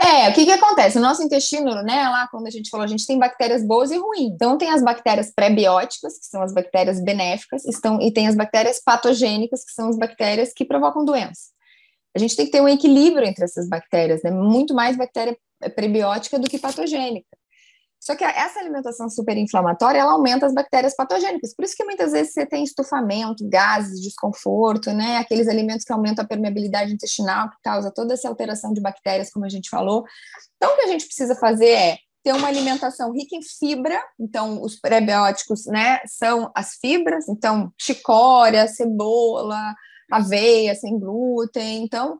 [0.00, 0.98] É, o que que acontece?
[0.98, 3.96] O nosso intestino, né, lá quando a gente falou, a gente tem bactérias boas e
[3.96, 4.32] ruins.
[4.32, 8.80] Então tem as bactérias pré-bióticas, que são as bactérias benéficas, estão, e tem as bactérias
[8.84, 11.52] patogênicas, que são as bactérias que provocam doença.
[12.14, 14.30] A gente tem que ter um equilíbrio entre essas bactérias, né?
[14.30, 15.36] Muito mais bactéria
[15.70, 17.28] prebiótica do que patogênica.
[18.04, 21.54] Só que essa alimentação superinflamatória, ela aumenta as bactérias patogênicas.
[21.54, 25.16] Por isso que muitas vezes você tem estufamento, gases, desconforto, né?
[25.16, 29.46] Aqueles alimentos que aumentam a permeabilidade intestinal, que causa toda essa alteração de bactérias, como
[29.46, 30.04] a gente falou.
[30.56, 33.98] Então, o que a gente precisa fazer é ter uma alimentação rica em fibra.
[34.20, 37.26] Então, os prebióticos, né, são as fibras.
[37.26, 39.74] Então, chicória, cebola,
[40.10, 41.82] aveia sem glúten.
[41.84, 42.18] Então,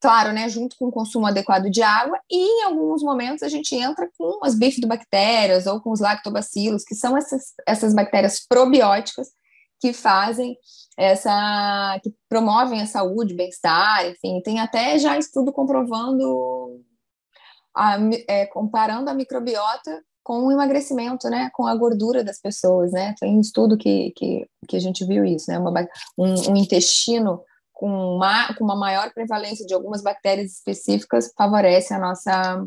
[0.00, 3.74] claro, né, junto com o consumo adequado de água, e em alguns momentos a gente
[3.74, 9.28] entra com as bifidobactérias ou com os lactobacilos, que são essas, essas bactérias probióticas
[9.80, 10.56] que fazem
[10.96, 16.82] essa, que promovem a saúde, bem-estar, enfim, tem até já estudo comprovando,
[17.74, 17.96] a,
[18.28, 21.48] é, comparando a microbiota com o emagrecimento, né?
[21.54, 23.14] Com a gordura das pessoas, né?
[23.18, 25.58] Tem um estudo que, que, que a gente viu isso, né?
[25.58, 27.40] Uma, um, um intestino
[27.72, 32.62] com uma, com uma maior prevalência de algumas bactérias específicas favorece a nossa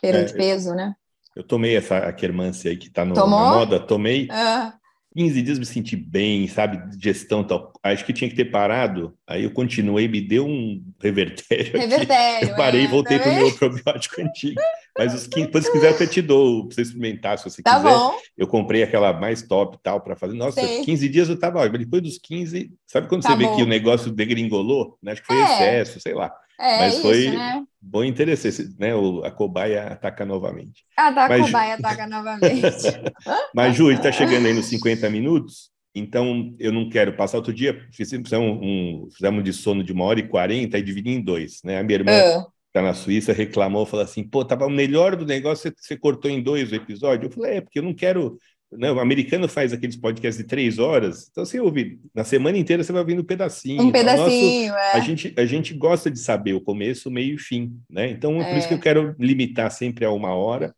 [0.00, 0.94] perda é, de peso, né?
[1.36, 4.26] Eu tomei essa aquermância aí que está na moda, tomei.
[4.30, 4.72] Ah.
[5.14, 7.72] 15 dias me senti bem, sabe, digestão tal.
[7.82, 9.14] Acho que tinha que ter parado.
[9.26, 11.78] Aí eu continuei, me deu um revertério.
[11.78, 12.48] Revertério.
[12.48, 14.60] Eu parei e é, voltei para o meu probiótico antigo.
[14.98, 17.62] Mas os 15, depois, se quiser, eu até te dou para você experimentar, se você
[17.62, 17.88] tá quiser.
[17.90, 18.14] Bom.
[18.36, 20.34] Eu comprei aquela mais top tal para fazer.
[20.34, 20.84] Nossa, Sei.
[20.84, 21.78] 15 dias eu estava ótimo.
[21.78, 23.50] Depois dos 15, sabe quando tá você bom.
[23.50, 24.98] vê que o negócio degringolou?
[25.02, 25.12] Né?
[25.12, 25.44] Acho que foi é.
[25.44, 26.32] excesso, sei lá.
[26.62, 27.64] É, Mas isso, foi né?
[27.80, 28.94] bom interessante, né?
[28.94, 30.84] O, a cobaia ataca novamente.
[30.96, 32.62] Ah, a Mas, cobaia ataca novamente.
[33.52, 35.72] Mas, Ju, está chegando aí nos 50 minutos.
[35.92, 40.20] Então, eu não quero passar outro dia, fizemos um, fizemos de sono de uma hora
[40.20, 41.80] e quarenta e dividi em dois, né?
[41.80, 42.46] A minha irmã uh.
[42.72, 46.30] tá na Suíça, reclamou, falou assim, pô, tava o melhor do negócio, você, você cortou
[46.30, 47.26] em dois o episódio.
[47.26, 48.38] Eu falei, é, porque eu não quero...
[48.72, 52.82] Né, o americano faz aqueles podcasts de três horas, então você ouve, na semana inteira
[52.82, 53.82] você vai ouvindo um pedacinho.
[53.82, 54.92] Um pedacinho, Nosso, é.
[54.92, 58.10] A gente, a gente gosta de saber o começo, o meio e o fim, né?
[58.10, 60.74] Então, é por isso que eu quero limitar sempre a uma hora,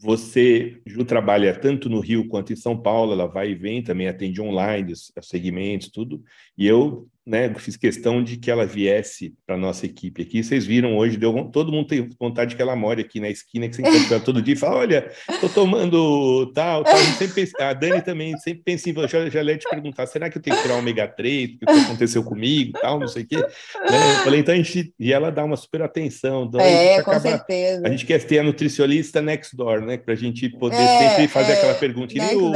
[0.00, 4.06] você, Ju, trabalha tanto no Rio quanto em São Paulo, ela vai e vem, também
[4.06, 6.22] atende online, os segmentos, tudo.
[6.56, 10.42] E eu né, fiz questão de que ela viesse para nossa equipe aqui.
[10.42, 13.76] Vocês viram hoje, deu, todo mundo tem vontade que ela more aqui na esquina, que
[13.76, 16.94] você encontra todo dia e fala: olha, estou tomando tal, tal.
[16.94, 20.42] A, sempre a Dani também sempre pensa em já, já te perguntar: será que eu
[20.42, 21.50] tenho que tirar o ômega 3?
[21.50, 23.36] O que aconteceu comigo, tal, não sei o quê.
[23.36, 24.12] Né?
[24.20, 24.94] Eu falei, então a gente.
[24.98, 26.44] E ela dá uma super atenção.
[26.44, 27.86] Então é, com acaba, certeza.
[27.86, 29.98] A gente quer ter a nutricionista next door, né?
[29.98, 32.14] Para a gente poder é, sempre fazer é, aquela pergunta.
[32.16, 32.52] E o,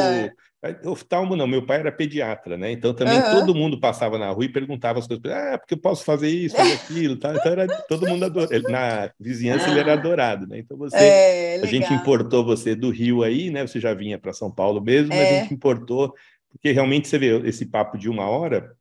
[0.84, 2.70] Oftalmo não, meu pai era pediatra, né?
[2.70, 3.30] Então também uhum.
[3.32, 6.56] todo mundo passava na rua e perguntava as coisas, ah, porque eu posso fazer isso,
[6.56, 7.34] fazer aquilo, tá?
[7.34, 8.62] Então era todo mundo adorado.
[8.70, 10.58] Na vizinhança ele era adorado, né?
[10.58, 13.66] Então você, é, a gente importou você do Rio aí, né?
[13.66, 15.38] Você já vinha para São Paulo mesmo, mas é.
[15.38, 16.14] a gente importou
[16.52, 18.76] porque realmente você vê esse papo de uma hora,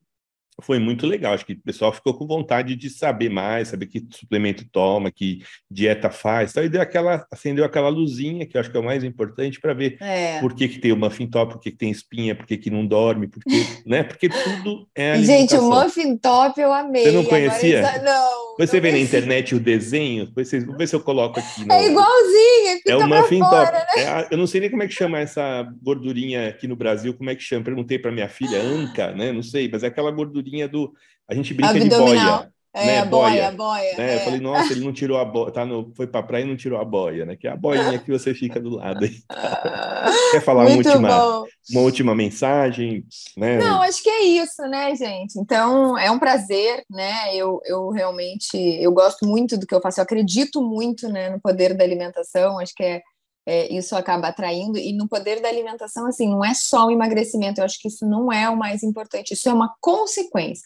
[0.60, 1.34] foi muito legal.
[1.34, 5.44] Acho que o pessoal ficou com vontade de saber mais, saber que suplemento toma, que
[5.70, 6.52] dieta faz.
[6.52, 9.60] Então, e deu aquela, acendeu aquela luzinha, que eu acho que é o mais importante,
[9.60, 10.40] para ver é.
[10.40, 12.70] por que, que tem o muffin top, por que, que tem espinha, por que, que
[12.70, 13.50] não dorme, porque,
[13.86, 14.04] né?
[14.04, 17.04] Porque tudo é Gente, o muffin top eu amei.
[17.04, 17.80] Você não conhecia?
[17.80, 18.42] Agora, não.
[18.60, 21.66] Você vê na internet o desenho, depois vocês, vamos ver se eu coloco aqui.
[21.66, 21.74] No...
[21.74, 24.00] É igualzinho, é o muffin fora, top.
[24.00, 24.04] Né?
[24.04, 27.30] É eu não sei nem como é que chama essa gordurinha aqui no Brasil, como
[27.30, 27.64] é que chama.
[27.64, 29.32] Perguntei para minha filha, Anca, né?
[29.32, 30.94] Não sei, mas é aquela gordurinha do.
[31.28, 32.06] A gente brinca Abdominal.
[32.06, 32.52] de boia.
[32.74, 33.06] É, né?
[33.06, 33.98] boia, boia.
[33.98, 34.14] Né?
[34.14, 34.16] É.
[34.16, 36.56] Eu falei, nossa, ele não tirou a boia, tá no, foi para praia e não
[36.56, 37.36] tirou a boia, né?
[37.36, 39.04] Que é a boinha que você fica do lado.
[39.04, 39.18] Aí.
[40.32, 43.04] Quer falar uma última, uma última mensagem?
[43.36, 43.58] Né?
[43.58, 45.38] Não, acho que é isso, né, gente?
[45.38, 47.36] Então, é um prazer, né?
[47.36, 51.42] Eu, eu realmente, eu gosto muito do que eu faço, eu acredito muito né, no
[51.42, 53.02] poder da alimentação, acho que é,
[53.46, 57.60] é, isso acaba atraindo, e no poder da alimentação, assim, não é só o emagrecimento,
[57.60, 60.66] eu acho que isso não é o mais importante, isso é uma consequência.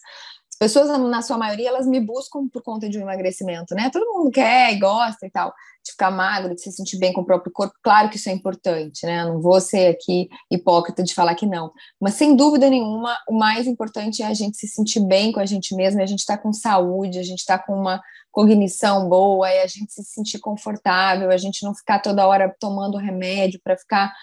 [0.55, 3.89] As pessoas, na sua maioria, elas me buscam por conta de um emagrecimento, né?
[3.91, 5.53] Todo mundo quer e gosta e tal,
[5.84, 7.76] de ficar magro, de se sentir bem com o próprio corpo.
[7.84, 9.26] Claro que isso é importante, né?
[9.26, 11.73] Não vou ser aqui hipócrita de falar que não.
[11.99, 15.45] Mas, sem dúvida nenhuma, o mais importante é a gente se sentir bem com a
[15.45, 18.01] gente mesmo, a gente tá com saúde, a gente tá com uma
[18.36, 22.97] cognição boa, e a gente se sentir confortável, a gente não ficar toda hora tomando
[22.97, 24.13] remédio para ficar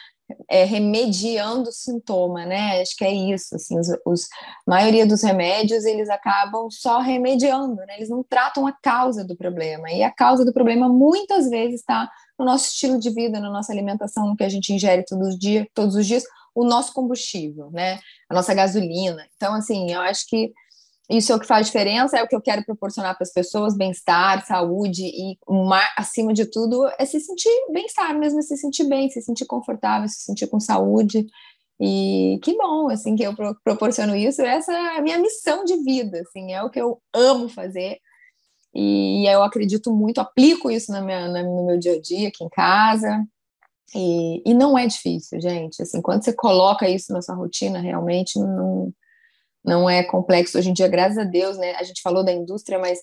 [0.50, 2.82] é, remediando o sintoma, né?
[2.82, 4.28] Acho que é isso, assim, os, os
[4.66, 7.96] maioria dos remédios, eles acabam só remediando, né?
[7.96, 12.10] Eles não tratam a causa do problema, e a causa do problema muitas vezes está
[12.38, 15.38] no nosso estilo de vida, na nossa alimentação, no que a gente ingere todos os
[15.38, 17.98] dias, todos os dias, o nosso combustível, né?
[18.28, 19.26] A nossa gasolina.
[19.36, 20.52] Então, assim, eu acho que
[21.12, 23.76] isso é o que faz diferença, é o que eu quero proporcionar para as pessoas,
[23.76, 28.84] bem-estar, saúde e, uma, acima de tudo, é se sentir bem-estar mesmo, é se sentir
[28.84, 31.26] bem, se sentir confortável, se sentir com saúde.
[31.78, 34.40] E que bom, assim, que eu proporciono isso.
[34.40, 37.98] Essa é a minha missão de vida, assim, é o que eu amo fazer.
[38.74, 42.48] E eu acredito muito, aplico isso na minha, no meu dia a dia aqui em
[42.48, 43.22] casa.
[43.94, 45.82] E, e não é difícil, gente.
[45.82, 48.92] Assim, quando você coloca isso na sua rotina, realmente não,
[49.64, 51.74] não é complexo hoje em dia, graças a Deus, né?
[51.76, 52.98] A gente falou da indústria, mas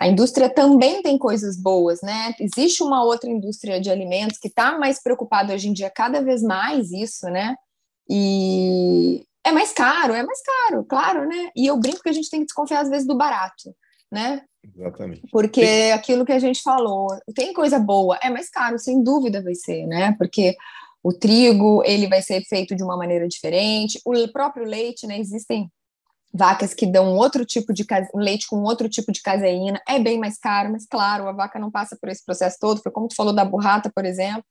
[0.00, 2.34] a indústria também tem coisas boas, né?
[2.40, 6.42] Existe uma outra indústria de alimentos que está mais preocupada hoje em dia, cada vez
[6.42, 7.54] mais isso, né?
[8.08, 11.50] E é mais caro, é mais caro, claro, né?
[11.54, 13.74] E eu brinco que a gente tem que desconfiar às vezes do barato,
[14.10, 14.42] né?
[14.64, 15.22] Exatamente.
[15.30, 15.92] Porque tem...
[15.92, 19.86] aquilo que a gente falou, tem coisa boa, é mais caro, sem dúvida vai ser,
[19.86, 20.14] né?
[20.18, 20.56] Porque
[21.02, 25.18] o trigo, ele vai ser feito de uma maneira diferente, o próprio leite, né?
[25.18, 25.70] Existem
[26.32, 30.38] vacas que dão outro tipo de leite com outro tipo de caseína, é bem mais
[30.38, 33.32] caro, mas claro, a vaca não passa por esse processo todo, foi como tu falou
[33.32, 34.44] da burrata, por exemplo.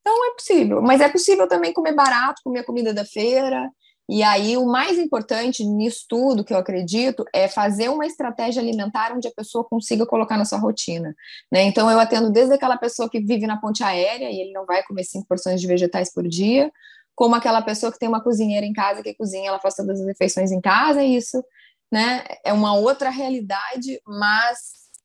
[0.00, 3.70] Então é possível, mas é possível também comer barato, comer comida da feira.
[4.10, 9.12] E aí o mais importante nisso tudo que eu acredito é fazer uma estratégia alimentar
[9.14, 11.14] onde a pessoa consiga colocar na sua rotina.
[11.52, 11.64] Né?
[11.64, 14.82] Então eu atendo desde aquela pessoa que vive na ponte aérea e ele não vai
[14.84, 16.72] comer cinco porções de vegetais por dia,
[17.18, 20.06] como aquela pessoa que tem uma cozinheira em casa que cozinha, ela faz todas as
[20.06, 21.42] refeições em casa, e isso
[21.90, 24.56] né, é uma outra realidade, mas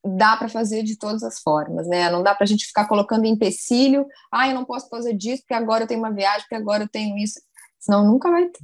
[0.06, 2.12] dá para fazer de todas as formas, né?
[2.12, 5.56] Não dá para a gente ficar colocando empecilho, ah, eu não posso fazer disso porque
[5.56, 7.42] agora eu tenho uma viagem, porque agora eu tenho isso,
[7.80, 8.64] senão nunca vai ter.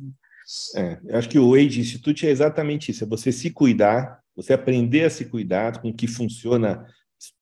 [0.76, 4.54] É, eu acho que o Age Institute é exatamente isso, é você se cuidar, você
[4.54, 6.86] aprender a se cuidar com o que funciona,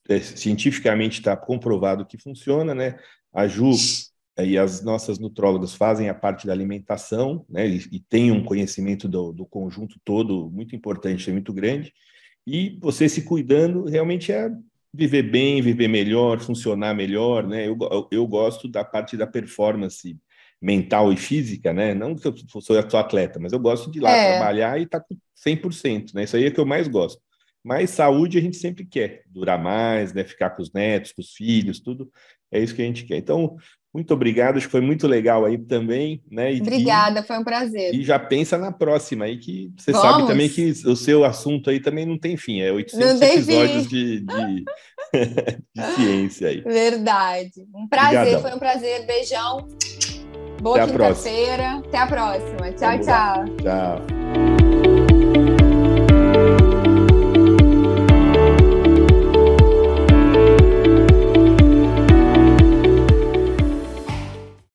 [0.07, 2.97] é, cientificamente está comprovado que funciona, né?
[3.33, 3.73] A Ju
[4.45, 7.67] e as nossas nutrólogas fazem a parte da alimentação, né?
[7.67, 11.93] E, e tem um conhecimento do, do conjunto todo muito importante, muito grande,
[12.45, 14.49] e você se cuidando realmente é
[14.93, 17.67] viver bem, viver melhor, funcionar melhor, né?
[17.67, 17.77] Eu,
[18.11, 20.17] eu, gosto da parte da performance
[20.61, 21.93] mental e física, né?
[21.93, 24.37] Não que eu sou, sou atleta, mas eu gosto de ir lá é.
[24.37, 26.23] trabalhar e estar tá com 100%, né?
[26.23, 27.21] Isso aí é que eu mais gosto.
[27.63, 30.23] Mas saúde a gente sempre quer, durar mais, né?
[30.23, 32.09] Ficar com os netos, com os filhos, tudo.
[32.51, 33.17] É isso que a gente quer.
[33.17, 33.57] Então,
[33.93, 36.53] muito obrigado, acho que foi muito legal aí também, né?
[36.53, 37.95] E, Obrigada, foi um prazer.
[37.95, 40.07] E já pensa na próxima aí, que você Vamos.
[40.07, 44.19] sabe também que o seu assunto aí também não tem fim, é 800 episódios de,
[44.21, 44.65] de,
[45.75, 46.61] de, ciência aí.
[46.61, 47.51] Verdade.
[47.73, 48.41] Um prazer, Obrigadão.
[48.41, 49.05] foi um prazer.
[49.05, 49.67] Beijão.
[50.61, 51.77] Boa quinta-feira.
[51.77, 52.71] Até a próxima.
[52.73, 53.45] Tchau, Vamos tchau.
[53.63, 53.97] Lá.
[53.97, 54.16] Tchau.